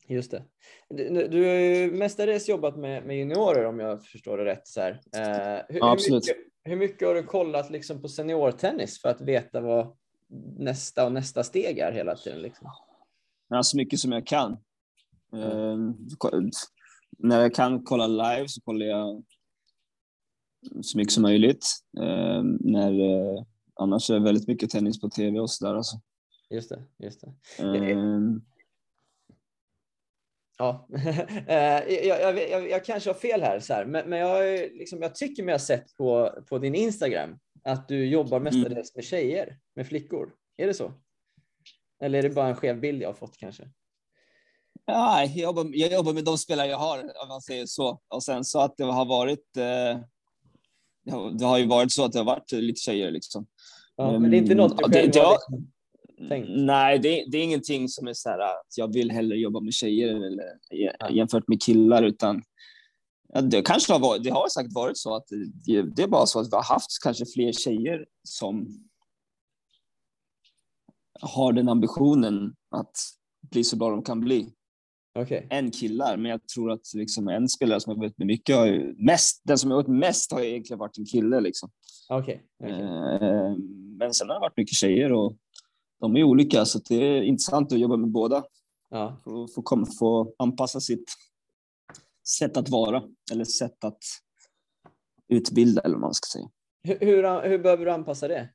[0.09, 0.45] Just det.
[0.89, 4.69] Du, du har ju mestadels jobbat med, med juniorer om jag förstår det rätt.
[4.69, 4.81] Så.
[4.81, 4.89] Eh,
[5.69, 6.29] hur, Ja, absolut.
[6.29, 9.97] Hur mycket, hur mycket har du kollat liksom, på seniortennis för att veta vad
[10.59, 12.43] nästa och nästa steg är hela tiden?
[12.43, 12.69] Liksom?
[13.49, 14.57] Ja, så mycket som jag kan.
[15.37, 16.51] Ehm, ko-
[17.19, 19.25] när jag kan kolla live så kollar jag
[20.83, 21.67] så mycket som möjligt.
[22.03, 23.43] Ehm, när, eh,
[23.75, 25.75] annars är det väldigt mycket tennis på tv och sådär.
[25.75, 26.01] Alltså.
[26.51, 26.83] Just det.
[26.99, 27.33] Just det.
[27.93, 28.43] Ehm,
[30.59, 30.89] Ja,
[31.47, 31.57] Eh,
[32.07, 35.15] jag, jag, jag, jag kanske har fel här, så här men, men jag, liksom, jag
[35.15, 39.87] tycker mig ha sett på, på din Instagram att du jobbar mestadels med tjejer, med
[39.87, 40.33] flickor.
[40.57, 40.93] Är det så?
[42.01, 43.69] Eller är det bara en skev bild jag har fått kanske?
[44.87, 48.01] Ja, jag, jobbar, jag jobbar med de spelare jag har, om man säger så.
[48.09, 50.01] Och sen så att det har varit eh,
[51.39, 53.47] det har- ju varit så att det har varit lite tjejer liksom.
[53.97, 55.73] Ja, men det är inte något du själv det- har liksom
[56.29, 56.49] tänkt?
[56.51, 59.75] Nej, det, det är ingenting som är så här att jag vill hellre jobba med
[59.75, 60.45] tjejer eller
[61.11, 62.43] jämfört med killar, utan
[63.43, 65.25] det kanske har varit, det har säkert varit så att
[65.67, 68.67] det, det är bara så att vi har haft kanske fler tjejer som
[71.21, 72.97] har den ambitionen att
[73.51, 74.53] bli så bra de kan bli
[75.15, 75.47] Okej.
[75.51, 76.17] än killar.
[76.17, 79.41] Men jag tror att liksom en spelare som har varit med mycket har ju mest,
[79.45, 81.71] den som har varit mest har ju egentligen varit en kille liksom.
[82.09, 82.43] Okej.
[82.65, 82.81] okej.
[82.81, 83.57] Eh,
[83.99, 85.37] Men sen har det varit mycket tjejer och
[86.01, 88.45] de är olika så det är intressant att jobba med båda
[88.91, 89.17] Ja.
[89.55, 91.11] få, komma, få anpassa sitt
[92.39, 93.03] sätt att vara
[93.33, 93.99] eller sätt att
[95.29, 96.49] utbilda eller vad man ska säga.
[96.83, 98.49] Hur, hur, hur behöver du anpassa det?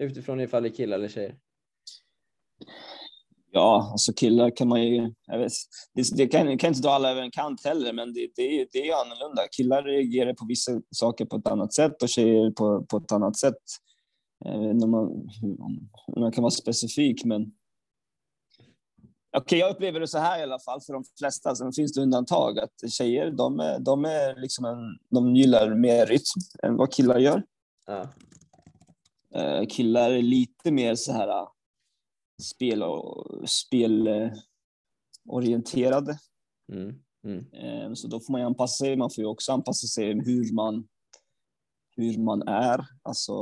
[0.00, 1.36] Utifrån ifall det är killar eller tjejer?
[3.58, 5.52] Ja, alltså killar kan man ju, jag vet,
[5.94, 8.88] det, det kan, kan inte dra alla över en kant heller, men det, det, det
[8.88, 9.42] är annorlunda.
[9.56, 13.36] Killar reagerar på vissa saker på ett annat sätt och tjejer på, på ett annat
[13.36, 13.62] sätt.
[14.82, 15.28] Om man,
[16.16, 17.52] man kan vara specifik, men
[19.36, 21.54] Okej, jag upplever det så här i alla fall för de flesta.
[21.54, 26.06] Sen finns det undantag att tjejer, de, är, de är liksom en, de gillar mer
[26.06, 27.42] rytm än vad killar gör.
[27.86, 28.08] Ja.
[29.34, 31.48] Eh, killar är lite mer så här eh,
[32.42, 34.30] spel och spel eh,
[35.28, 36.18] orienterade.
[36.72, 36.94] Mm.
[37.24, 37.52] Mm.
[37.52, 38.96] Eh, så då får man ju anpassa sig.
[38.96, 40.88] Man får ju också anpassa sig hur man
[41.96, 43.34] hur man är, alltså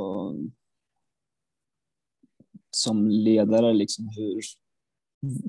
[2.71, 4.41] som ledare liksom hur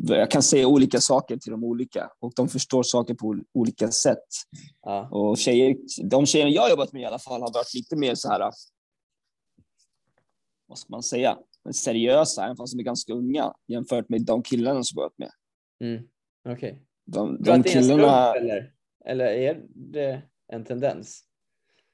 [0.07, 4.26] jag kan säga olika saker till de olika och de förstår saker på olika sätt.
[4.82, 5.09] Ja.
[5.11, 8.28] Och tjejer, de tjejer jag jobbat med i alla fall har varit lite mer så
[8.28, 8.53] här.
[10.66, 11.38] Vad ska man säga?
[11.73, 15.31] Seriösa, även fast de är ganska unga jämfört med de killarna som jobbat med.
[15.85, 16.09] Mm.
[16.49, 16.83] Okej.
[17.07, 18.35] De, du de är en slump killarna.
[18.35, 18.73] eller?
[19.05, 21.29] Eller är det en tendens?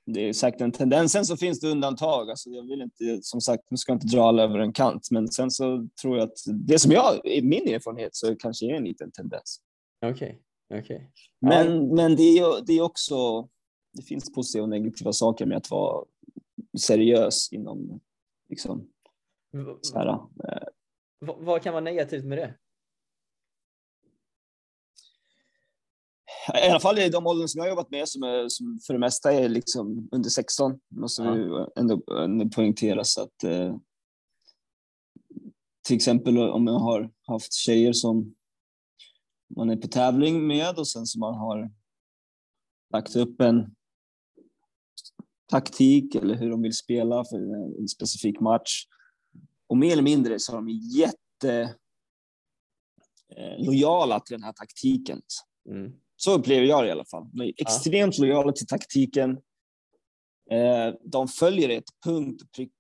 [0.07, 1.12] det är säkert en tendens.
[1.12, 2.31] Sen så finns det undantag.
[2.31, 5.09] Alltså jag vill inte, som sagt, nu ska jag inte dra alla över en kant,
[5.11, 8.75] men sen så tror jag att det som jag, i min erfarenhet, så kanske är
[8.75, 9.61] en liten tendens.
[10.07, 10.41] Okej,
[10.75, 11.11] okej.
[11.41, 13.49] Men, men det är det är också,
[13.93, 16.05] det finns positiva och negativa saker med att vara
[16.79, 18.01] seriös inom,
[18.49, 18.89] liksom,
[19.82, 20.66] så här, eh,
[21.26, 22.55] v- vad kan vara negativt med det?
[26.66, 28.92] I alla fall i de åldern som jag har jobbat med, som, är, som för
[28.94, 31.32] det mesta är liksom under 16, måste Ja.
[31.34, 33.05] vi ändå, ändå poängtera.
[33.05, 33.76] Så att, eh,
[35.86, 38.34] till exempel om jag har haft tjejer som
[39.57, 41.70] man är på tävling med och sen som man har
[42.92, 43.74] lagt upp en
[45.50, 47.36] taktik eller hur de vill spela för
[47.80, 48.86] en specifik match.
[49.67, 51.75] Och mer eller mindre så är de jätte
[53.37, 55.23] eh, lojala till den här taktiken.
[55.71, 55.93] Mm.
[56.17, 57.29] Så upplever jag det i alla fall.
[57.33, 59.31] De är extremt lojala till taktiken.
[60.51, 62.73] Eh, de följer det till punkt och prick.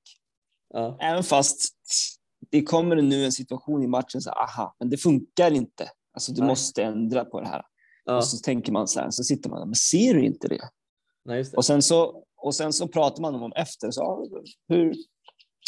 [0.74, 0.98] Ja.
[1.00, 1.74] Även fast
[2.50, 5.90] det kommer nu en situation i matchen så aha, men det funkar inte.
[6.12, 6.48] Alltså du Nej.
[6.48, 7.62] måste ändra på det här.
[8.04, 8.16] Ja.
[8.16, 10.68] Och så tänker man så här, så sitter man där, men ser du inte det?
[11.24, 11.56] Nej, det.
[11.56, 14.94] Och sen så, och sen så pratar man om efter, så, ja, hur,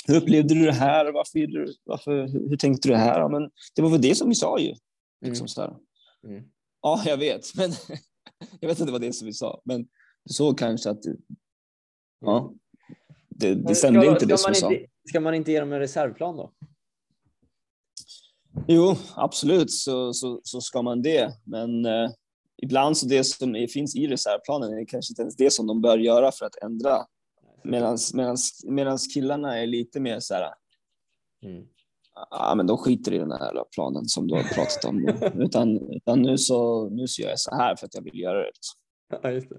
[0.06, 1.12] hur upplevde du det här?
[1.12, 3.20] Varför, varför, hur, tänkte du det här?
[3.20, 4.74] Ja, men det var väl det som vi sa ju.
[5.20, 5.46] Liksom
[6.24, 6.36] Mm.
[6.36, 6.48] Mm.
[6.82, 7.72] Ja, jag vet, men
[8.60, 9.82] jag vet att det var det som vi sa, men
[10.24, 11.16] du såg kanske att det,
[12.20, 12.54] ja,
[13.28, 14.86] det, det stämde ska, inte det ska som man vi sa.
[15.08, 16.52] Ska man inte ge dem en reservplan då?
[18.68, 22.10] Jo, absolut så, så, så ska man det, men eh,
[22.62, 25.98] ibland så det som finns i reservplanen är kanske inte ens det som de bör
[25.98, 27.06] göra för att ändra.
[28.66, 30.54] Medan killarna är lite mer så här,
[31.46, 31.64] Mm.
[32.30, 35.08] ja men de skiter i den här planen som du har pratat om
[35.44, 38.38] utan, utan nu, så, nu så gör jag så här för att jag vill göra
[38.38, 38.50] det.
[39.22, 39.58] Ja, just det.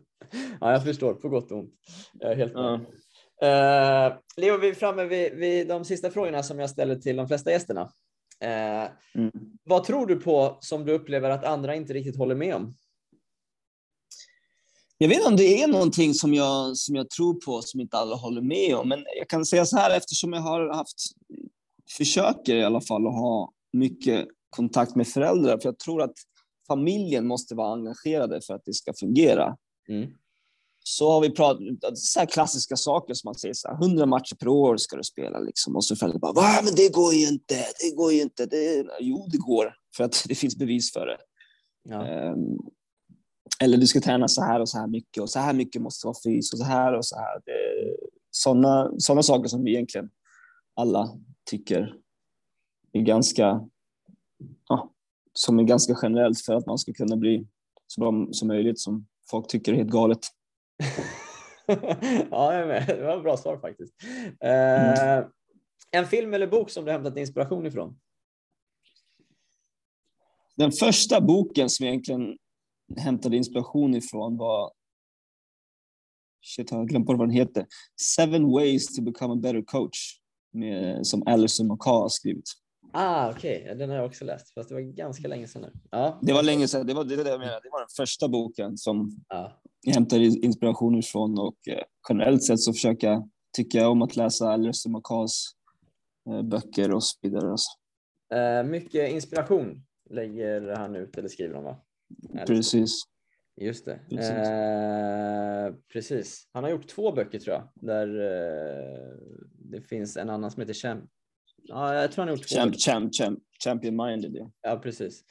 [0.60, 1.74] Ja, jag förstår, på gott och ont.
[2.20, 2.86] Jag är helt med.
[3.40, 4.08] Ja.
[4.08, 7.28] Eh, Leo, vi är framme vid, vid de sista frågorna som jag ställer till de
[7.28, 7.82] flesta gästerna.
[8.40, 9.32] Eh, Mm.
[9.64, 12.76] Vad tror du på som du upplever att andra inte riktigt håller med om?
[14.98, 17.98] Jag vet inte om det är någonting som jag, som jag tror på som inte
[17.98, 21.02] alla håller med om, men jag kan säga så här eftersom jag har haft,
[21.98, 26.16] försöker i alla fall att ha mycket kontakt med föräldrar, för jag tror att
[26.68, 29.58] familjen måste vara engagerade för att det ska fungera.
[29.90, 30.10] Mm.
[30.84, 34.48] Så har vi pratat, så klassiska saker som man säger så här, 100 matcher per
[34.48, 35.76] år ska du spela liksom.
[35.76, 38.46] Och så föräldrar bara, va men det går ju inte, det går ju inte.
[38.46, 41.18] Det, jo, det går, för att det finns bevis för det.
[41.90, 42.08] Ja.
[42.08, 42.58] Ehm,
[43.64, 46.08] eller du ska träna så här och så här mycket och så här mycket måste
[46.08, 47.42] vara fys och så här och så här.
[48.32, 50.10] Sådana såna saker som vi egentligen
[50.76, 51.10] alla
[51.50, 51.96] tycker
[52.92, 53.68] är ganska,
[54.68, 54.94] ja,
[55.34, 57.48] som är ganska generellt för att man ska kunna bli
[57.88, 60.20] så bra som möjligt som folk tycker är helt galet.
[62.32, 62.88] ja, jag är med.
[62.88, 63.94] Det var ett bra svar faktiskt.
[64.40, 65.26] Eh,
[65.92, 68.00] En film eller bok som du hämtat inspiration ifrån?
[70.56, 72.38] Den första boken som egentligen
[72.98, 74.72] hämtade inspiration ifrån var
[76.42, 77.66] Shit, jag har glömt bort vad den heter.
[78.02, 79.98] Seven ways to become a better coach.
[80.54, 82.52] Med, som Alison McCaw har skrivit.
[82.94, 83.76] Ah, okej, okay.
[83.76, 85.72] den har jag också läst, fast det var ganska länge sedan nu.
[85.92, 87.60] Ja, Det var länge sedan, det var det, det jag menade.
[87.64, 89.62] Det var den första boken som ja.
[89.82, 94.16] jag hämtade inspiration ifrån och eh, generellt sett så försöker jag, tycker jag om att
[94.16, 95.46] läsa Alison McCaws
[96.30, 97.52] eh, böcker och så vidare.
[97.52, 97.70] Alltså.
[98.34, 101.78] Eh, mycket inspiration lägger han ut eller skriver han va?
[102.48, 103.04] Precis.
[103.62, 104.00] Just det.
[104.10, 104.30] Precis.
[104.30, 106.48] Eh, precis.
[106.54, 109.18] Han har gjort två böcker tror jag, där eh,
[109.72, 111.10] det finns en annan som heter Champ.
[111.64, 112.56] Ja, jag tror han har gjort två.
[112.56, 114.36] Champ, champ, champ, champion minded.
[114.36, 114.52] Ja.
[114.62, 115.24] Ja, precis.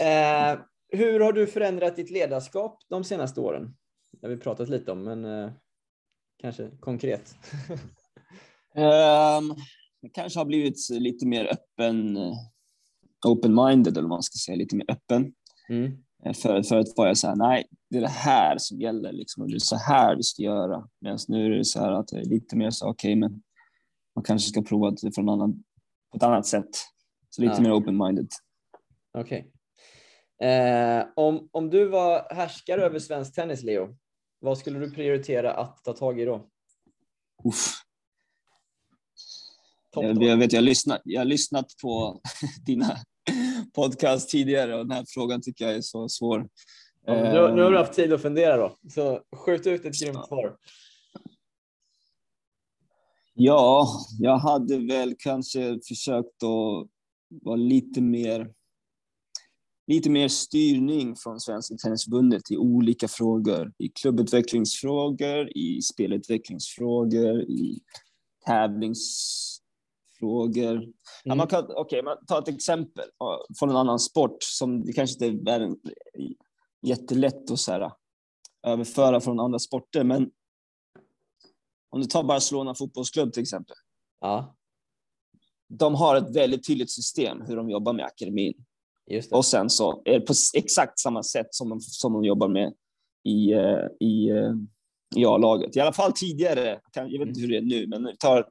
[0.00, 3.76] Eh, hur har du förändrat ditt ledarskap de senaste åren?
[4.12, 5.50] Det har vi pratat lite om, men eh,
[6.38, 7.36] kanske konkret.
[8.74, 9.56] Um,
[10.12, 12.32] kanske har blivit lite mer öppen, eh,
[13.26, 15.32] open-minded eller vad man ska säga, lite mer öppen.
[15.68, 15.92] Mm.
[16.24, 19.42] Eh, För, för att vara så här, nej, det är det här som gäller, liksom,
[19.42, 20.88] och det är så här vi ska göra.
[21.00, 23.42] Medan nu är det så här att det är lite mer så, okej, men
[24.14, 25.64] man kanske ska prova det från annan,
[26.10, 26.68] på ett annat sätt.
[27.30, 27.60] Så lite Ja.
[27.60, 28.28] mer open-minded.
[29.18, 29.52] Okej.
[30.42, 33.96] Eh, om, om du var härskare över svensk tennis, Leo,
[34.40, 36.48] vad skulle du prioritera att ta tag i då?
[37.44, 37.66] Uff.
[39.94, 42.20] Jag, jag, vet, jag, har lyssnat, jag har lyssnat på
[42.66, 42.96] dina
[43.74, 46.48] podcast tidigare och den här frågan tycker jag är så svår.
[47.06, 50.00] Ja, nu, nu har du Ehm, haft tid att fundera då, så skjut ut ett
[50.00, 50.56] grymt svar.
[53.34, 53.88] Ja,
[54.18, 56.88] jag hade väl kanske försökt att
[57.42, 58.52] vara lite mer
[59.86, 63.72] lite mer styrning från Svenska Tennisförbundet i olika frågor.
[63.78, 67.80] I klubbutvecklingsfrågor, i spelutvecklingsfrågor, i
[70.18, 70.76] tävlingsfrågor.
[70.76, 70.92] Mm.
[71.24, 73.04] Ja, man kan, okay, man tar ett exempel
[73.58, 75.70] från en annan sport som det kanske inte är
[76.82, 77.92] jättelätt att så här,
[78.66, 80.30] överföra från andra sporter, men
[81.90, 83.76] om du tar Barcelona fotbollsklubb till exempel.
[84.20, 84.54] Ja.
[85.68, 88.54] De har ett väldigt tydligt system hur de jobbar med akademin.
[89.30, 92.74] Och sen så är det på exakt samma sätt som de, som de jobbar med
[93.24, 94.52] i, eh, i, eh,
[95.16, 95.76] i A-laget.
[95.76, 96.80] I alla fall tidigare.
[96.94, 98.48] Jag vet inte hur det är nu, men tar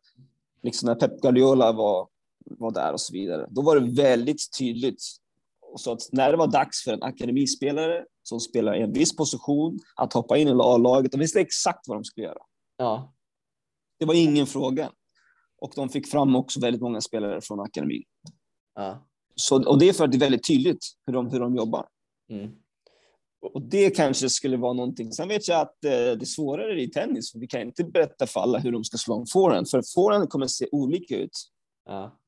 [0.63, 2.07] liksom när Pep Guardiola var,
[2.45, 3.47] var där och så vidare.
[3.49, 5.01] Då var det väldigt tydligt.
[5.75, 9.79] Så att när det var dags för en akademispelare som spelar i en viss position
[9.95, 12.41] att hoppa in i A-laget, de visste exakt vad de skulle göra.
[12.77, 13.13] Ja.
[13.99, 14.91] Det var ingen fråga.
[15.61, 18.03] Och de fick fram också väldigt många spelare från akademin.
[18.75, 19.07] Ja.
[19.35, 21.87] Så, och det är för att det är väldigt tydligt hur de, hur de jobbar.
[22.29, 22.51] Mm.
[23.53, 25.11] Och det kanske skulle vara någonting.
[25.11, 28.27] Sen vet jag att eh, det är svårare i tennis, för vi kan inte berätta
[28.27, 31.37] för alla hur de ska slå en forehand, för forehand kommer se olika ut
[31.85, 32.19] ja.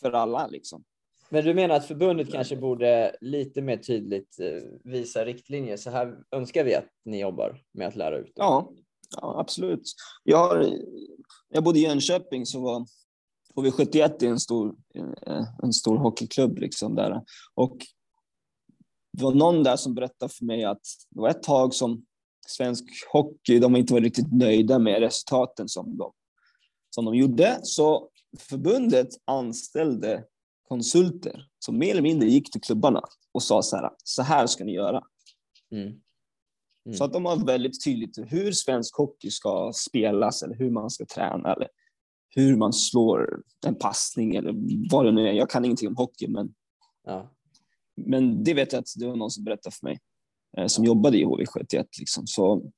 [0.00, 0.46] för alla.
[0.46, 0.84] Liksom.
[1.28, 5.76] Men du menar att förbundet kanske borde lite mer tydligt eh, visa riktlinjer?
[5.76, 8.32] Så här önskar vi att ni jobbar med att lära ut.
[8.34, 8.72] Ja,
[9.20, 9.82] ja, absolut.
[10.24, 10.70] Jag, har,
[11.48, 12.86] jag bodde i Jönköping, så var
[13.56, 17.22] HV71 är en stor, eh, en stor hockeyklubb liksom där.
[17.54, 17.76] Och
[19.16, 22.04] det var någon där som berättade för mig att det var ett tag som
[22.46, 26.12] svensk hockey, de inte var riktigt nöjda med resultaten som de,
[26.90, 27.58] som de gjorde.
[27.62, 30.24] Så förbundet anställde
[30.68, 33.02] konsulter som mer eller mindre gick till klubbarna
[33.32, 35.02] och sa så här, så här ska ni göra.
[35.72, 35.86] Mm.
[35.86, 36.98] Mm.
[36.98, 41.04] Så att de har väldigt tydligt hur svensk hockey ska spelas eller hur man ska
[41.04, 41.68] träna eller
[42.28, 44.54] hur man slår en passning eller
[44.90, 45.32] vad det nu är.
[45.32, 46.54] Jag kan ingenting om hockey, men,
[47.04, 47.35] ja.
[47.96, 49.98] Men det vet jag att det var någon som berättade för mig
[50.58, 51.86] eh, som jobbade i HV71.
[51.98, 52.26] Liksom.
[52.26, 52.70] Så,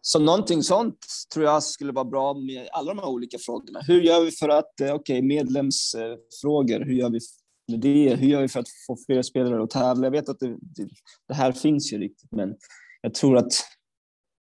[0.00, 3.80] så någonting sånt tror jag skulle vara bra med alla de här olika frågorna.
[3.86, 7.20] Hur gör vi för att, eh, okej, okay, medlemsfrågor, hur gör vi
[7.68, 8.14] med det?
[8.14, 10.06] Hur gör vi för att få fler spelare att tävla?
[10.06, 10.88] Jag vet att det, det,
[11.28, 12.54] det här finns ju riktigt, men
[13.00, 13.52] jag tror att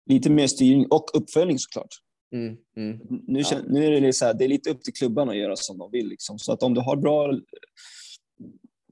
[0.09, 1.89] lite mer styrning och uppföljning såklart.
[2.33, 2.99] Mm, mm.
[3.27, 3.57] Nu, ja.
[3.67, 5.91] nu är det, så här, det är lite upp till klubbarna att göra som de
[5.91, 6.07] vill.
[6.07, 6.39] Liksom.
[6.39, 7.39] Så att om du har bra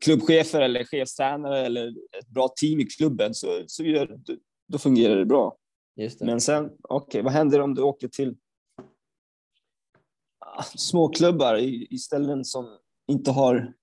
[0.04, 1.88] klubbchefer eller chefstränare eller
[2.20, 4.20] ett bra team i klubben så, så gör,
[4.68, 5.58] då fungerar det bra.
[5.96, 6.22] Det.
[6.22, 8.38] Men sen, okej, okay, vad händer om du åker till
[10.40, 12.78] ah, småklubbar i, i ställen som
[13.08, 13.74] inte har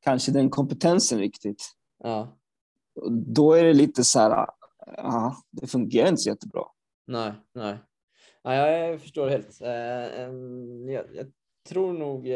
[0.00, 1.62] kanske den kompetensen riktigt?
[1.98, 2.38] Ja.
[3.10, 4.46] Då är det lite så här,
[4.86, 6.64] ja, det fungerar inte så jättebra.
[7.06, 7.78] Nej, nej.
[8.42, 9.60] Ja, jag förstår helt.
[9.60, 9.70] Eh,
[10.94, 11.32] jag, jag
[11.68, 12.26] tror nog.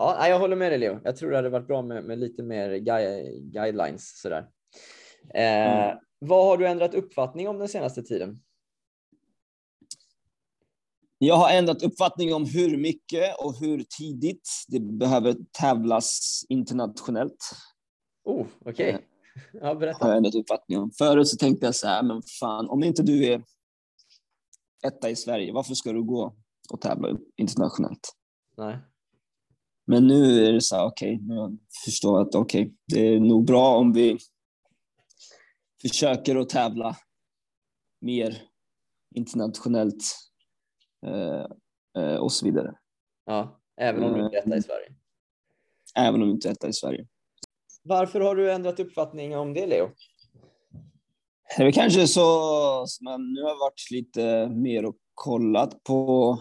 [0.00, 1.00] Eh, ja, jag håller med dig Leo.
[1.04, 2.76] Jag tror det hade varit bra med, med lite mer
[3.52, 4.48] guidelines sådär.
[5.34, 5.98] Eh, mm.
[6.18, 8.36] Vad har du ändrat uppfattning om den senaste tiden?
[11.18, 17.50] Jag har ändrat uppfattning om hur mycket och hur tidigt det behöver tävlas internationellt.
[18.24, 18.94] Oh, okej.
[18.94, 19.06] Okay.
[19.52, 20.04] Ja, berätta.
[20.04, 20.90] Har jag ändrat uppfattning om.
[20.90, 23.42] Förut så tänkte jag så här, men fan, om inte du är
[24.86, 26.34] etta i Sverige, varför ska du gå
[26.70, 28.12] och tävla internationellt?
[28.56, 28.78] Nej.
[29.86, 33.20] Men nu är det så här, okej, okay, jag förstår att okej, okay, det är
[33.20, 34.18] nog bra om vi
[35.82, 36.96] försöker att tävla
[38.00, 38.42] mer
[39.14, 40.04] internationellt
[41.06, 41.46] eh,
[42.02, 42.74] eh, och så vidare.
[43.24, 44.94] Ja, även om du inte är etta i Sverige?
[45.96, 47.06] Även om du inte är etta i Sverige.
[47.82, 49.90] Varför har du ändrat uppfattning om det, Leo?
[51.56, 52.20] Det är kanske så
[53.04, 56.38] man nu har varit lite mer och kollat på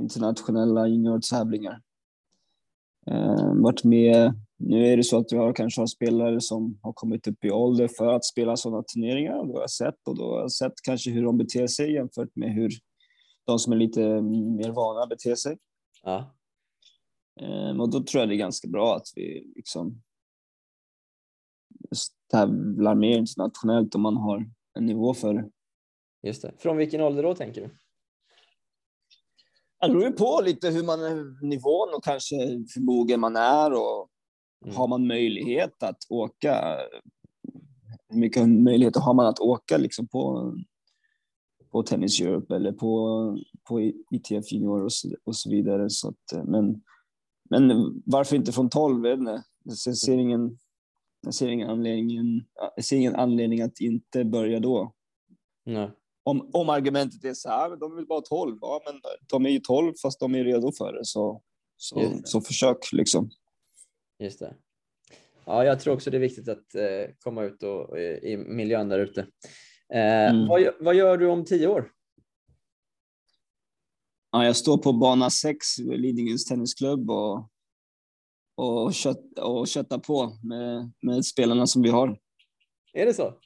[0.00, 1.80] internationella juniortävlingar.
[3.06, 4.34] Eh, varit med.
[4.56, 7.50] Nu är det så att du har kanske har spelare som har kommit upp i
[7.50, 9.44] ålder för att spela sådana turneringar.
[9.44, 12.36] Då har jag sett och då har jag sett kanske hur de beter sig jämfört
[12.36, 12.70] med hur
[13.46, 15.58] de som är lite mer vana beter sig.
[16.02, 16.34] Ja.
[17.40, 20.02] Eh, och då tror jag det är ganska bra att vi liksom
[22.30, 25.50] tävlar mer internationellt om man har en nivå för det.
[26.22, 26.52] Just det.
[26.58, 27.70] Från vilken ålder då tänker du?
[29.86, 33.72] Det beror ju på lite hur man är nivån och kanske hur mogen man är
[33.72, 34.08] och
[34.64, 34.76] mm.
[34.76, 36.76] har man möjlighet att åka.
[38.08, 40.54] Hur mycket möjligheter har man att åka liksom på,
[41.72, 43.80] på Tennis Europe eller på, på
[44.10, 45.90] ITF Junior och så, och så vidare.
[45.90, 46.82] Så att, men,
[47.50, 47.72] men
[48.06, 49.06] varför inte från 12?
[49.64, 50.58] Jag ser ingen
[51.24, 52.42] jag ser ingen anledning,
[52.76, 54.92] jag ser ingen anledning att inte börja då.
[55.64, 55.90] Nej.
[56.26, 59.58] Om, om argumentet är så här, de vill bara 12, ja men de är ju
[59.60, 61.42] 12 fast de är redo för det, så,
[61.76, 63.30] så, så försök liksom.
[64.18, 64.56] Just det.
[65.44, 68.98] ja, jag tror också det är viktigt att eh, komma ut och, i miljön där
[68.98, 69.20] ute.
[69.94, 70.48] Eh, Mm.
[70.48, 71.90] vad, gör- vad gör du om tio år?
[74.32, 77.48] Ja, jag står på bana 6 vid Lidingös tennisklubb och,
[78.56, 82.18] och, kött, och köttar på med, med spelarna som vi har.
[82.92, 83.38] Är det så?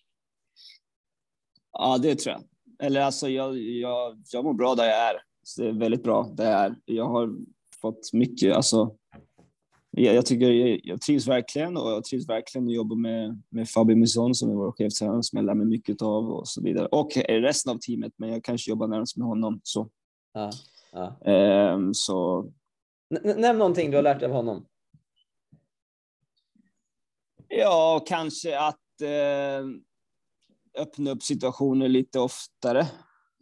[1.72, 2.45] Ja, det tror jag.
[2.83, 5.22] Eller alltså, jag, jag, jag mår bra där jag är.
[5.43, 6.74] Så det är väldigt bra där jag är.
[6.85, 7.37] Jag har
[7.81, 8.95] fått mycket, alltså.
[9.91, 13.68] Jag, jag tycker jag, jag trivs verkligen och jag trivs verkligen att jobba med, med
[13.68, 16.87] Fabio Mison som är vår chefstränare som jag lär mig mycket av och så vidare.
[16.87, 19.61] Och resten av teamet, men jag kanske jobbar närmast med honom.
[19.62, 19.89] Så,
[20.33, 20.51] Ja.
[20.93, 21.18] ja.
[21.33, 22.41] ehm, så
[23.24, 24.66] N- nämn någonting du har lärt dig av honom.
[27.49, 29.66] Ja, kanske att eh,
[30.79, 32.87] öppna upp situationer lite oftare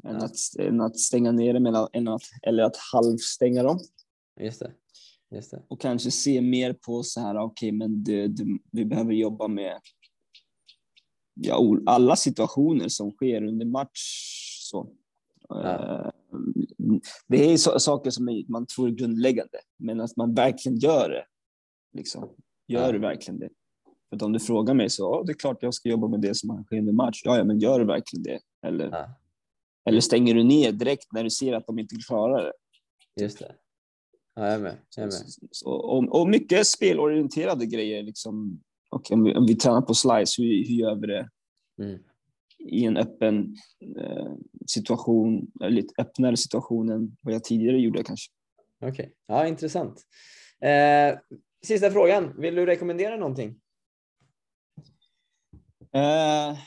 [0.05, 3.79] än, att, än att stänga ner dem eller, att, eller att halvstänga dem.
[4.41, 4.73] Just det.
[5.31, 5.63] Just det.
[5.69, 9.81] Och kanske se mer på så här, okej, men det, det, vi behöver jobba med
[11.35, 14.01] ja, alla situationer som sker under match.
[14.63, 14.93] Så.
[15.49, 16.05] Ja.
[16.05, 16.11] Eh,
[17.27, 21.27] Det är saker som man tror är grundläggande, men att man verkligen gör det.
[21.93, 22.23] Liksom.
[22.69, 22.93] Gör Ja.
[22.93, 23.49] du verkligen det?
[24.11, 26.35] För om du frågar mig så, ja, det är klart jag ska jobba med det
[26.35, 27.21] som sker under match.
[27.25, 28.39] Ja, ja, men gör du verkligen det?
[28.67, 29.09] Eller, Ja.
[29.89, 32.53] eller stänger du ner direkt när du ser att de inte klarar det?
[33.23, 33.55] Just det.
[34.35, 34.77] Ja, jag är med.
[34.97, 35.23] Jag är med.
[35.51, 38.03] Så, och, och mycket spelorienterade grejer.
[38.03, 38.61] Liksom.
[38.91, 41.29] Och om, vi, om vi tränar på slice, hur, hur gör vi det
[41.83, 41.99] Mm.
[42.59, 43.57] i en öppen
[43.99, 44.33] eh,
[44.67, 48.31] situation, eller lite öppnare situation än vad jag tidigare gjorde kanske.
[48.85, 49.13] Okej.
[49.27, 50.03] Ja, intressant.
[50.61, 51.19] Eh,
[51.67, 52.41] sista frågan.
[52.41, 53.61] Vill du rekommendera någonting?
[55.97, 56.59] Eh,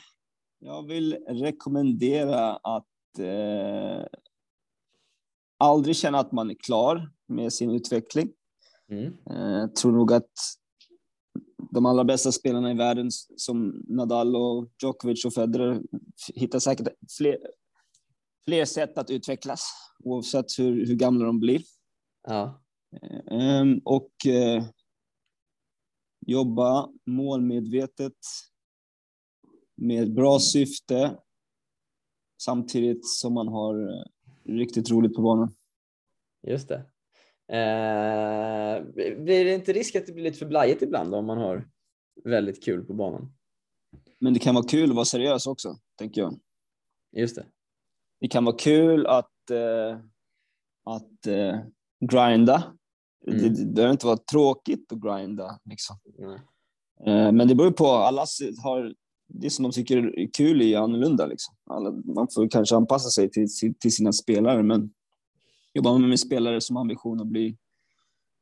[0.58, 4.06] jag vill rekommendera att eh,
[5.58, 8.32] aldrig känna att man är klar med sin utveckling.
[8.90, 9.04] Mm.
[9.30, 10.30] Eh, tror nog att
[11.72, 15.82] de allra bästa spelarna i världen som Nadal och Djokovic och Federer
[16.34, 17.38] hittar säkert fler,
[18.44, 19.72] fler sätt att utvecklas
[20.04, 21.62] oavsett hur, hur gamla de blir.
[22.28, 22.62] Ja.
[23.30, 24.64] Ehm, Och eh,
[26.26, 28.16] jobba målmedvetet
[29.80, 31.16] med bra syfte
[32.42, 34.02] samtidigt som man har eh,
[34.44, 35.54] riktigt roligt på banan.
[36.46, 36.76] Just det.
[37.56, 41.68] Eh, blir det inte risk att det blir lite för blajigt ibland om man har
[42.24, 43.32] väldigt kul på banan?
[44.18, 46.40] Men det kan vara kul att vara seriös också, tänker jag.
[47.12, 47.46] Just det.
[48.20, 49.98] Det kan vara kul att, eh,
[50.84, 51.58] att eh,
[52.00, 52.76] grinda.
[53.26, 53.42] Mm.
[53.42, 55.60] Det, det behöver inte vara tråkigt att grinda.
[55.64, 55.96] Liksom.
[57.04, 57.36] Mm.
[57.36, 57.86] Men det beror på.
[57.86, 58.26] Alla
[58.62, 58.94] har
[59.32, 61.26] det som de tycker är kul är annorlunda.
[61.26, 61.54] Liksom.
[62.14, 64.90] Man får kanske anpassa sig till, till, till sina spelare, men
[65.74, 67.56] jobbar man med spelare som har ambition att bli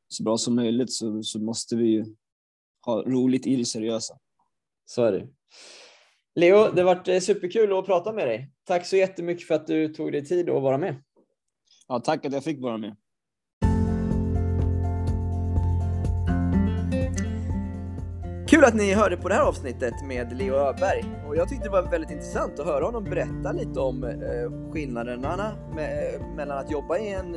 [0.07, 2.05] så bra som möjligt så, så måste vi ju
[2.85, 4.17] ha roligt i det seriösa.
[4.85, 5.27] Så är det.
[6.35, 8.51] Leo, det har varit eh, superkul att prata med dig.
[8.63, 10.95] Tack så jättemycket för att du tog dig tid att vara med.
[11.87, 12.95] Ja, tack att jag fick vara med.
[18.59, 21.05] Kul att ni hörde på det här avsnittet med Leo Öberg.
[21.27, 25.51] Och jag tyckte det var väldigt intressant att höra honom berätta lite om eh, skillnaderna
[25.75, 27.35] med, eh, mellan att jobba i en,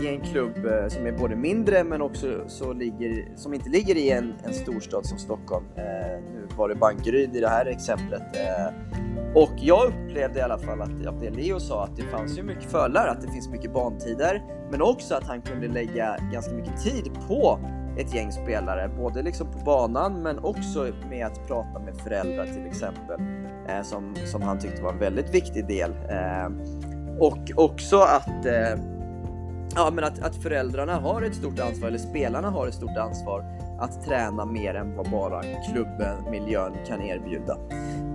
[0.00, 3.96] i en klubb eh, som är både mindre men också så ligger, som inte ligger
[3.96, 5.64] i en, en storstad som Stockholm.
[5.76, 5.84] Eh,
[6.32, 8.22] nu var det Bankeryd i det här exemplet.
[8.36, 8.74] Eh.
[9.34, 12.70] Och jag upplevde i alla fall att, det Leo sa att det fanns ju mycket
[12.70, 17.10] fördelar, att det finns mycket bantider, men också att han kunde lägga ganska mycket tid
[17.28, 17.58] på
[17.96, 22.66] ett gäng spelare, både liksom på banan men också med att prata med föräldrar till
[22.66, 23.20] exempel,
[23.68, 25.90] eh, som, som han tyckte var en väldigt viktig del.
[25.90, 26.48] Eh,
[27.18, 28.78] och också att, eh,
[29.74, 33.44] ja, men att, att föräldrarna har ett stort ansvar, eller spelarna har ett stort ansvar
[33.80, 37.58] att träna mer än vad bara klubben, miljön kan erbjuda.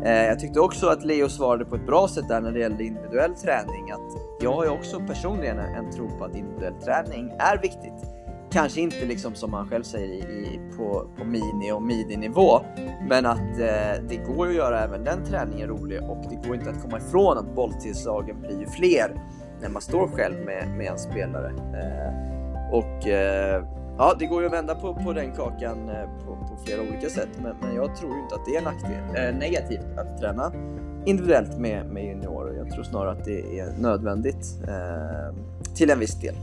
[0.06, 2.84] Eh, jag tyckte också att Leo svarade på ett bra sätt där när det gällde
[2.84, 7.62] individuell träning, att jag har ju också personligen en tro på att individuell träning är
[7.62, 8.21] viktigt.
[8.52, 12.60] Kanske inte liksom som han själv säger i, på, på mini och midi-nivå,
[13.10, 16.70] men att eh, det går att göra även den träningen rolig och det går inte
[16.70, 19.22] att komma ifrån att bolltillslagen blir ju fler
[19.62, 21.48] när man står själv med, med en spelare.
[21.50, 23.64] Eh, och eh,
[23.98, 27.10] ja, det går ju att vända på, på den kakan eh, på, på flera olika
[27.10, 30.52] sätt, men, men jag tror ju inte att det är nackdel, eh, negativt att träna
[31.06, 32.54] individuellt med, med juniorer.
[32.58, 35.36] Jag tror snarare att det är nödvändigt eh,
[35.76, 36.36] till en viss del.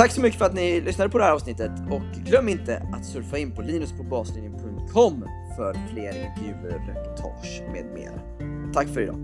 [0.00, 3.06] Tack så mycket för att ni lyssnade på det här avsnittet och glöm inte att
[3.06, 5.24] surfa in på linuspåbaslinjen.com
[5.56, 8.72] för fler intervjuer, reportage med mera.
[8.74, 9.16] Tack för idag!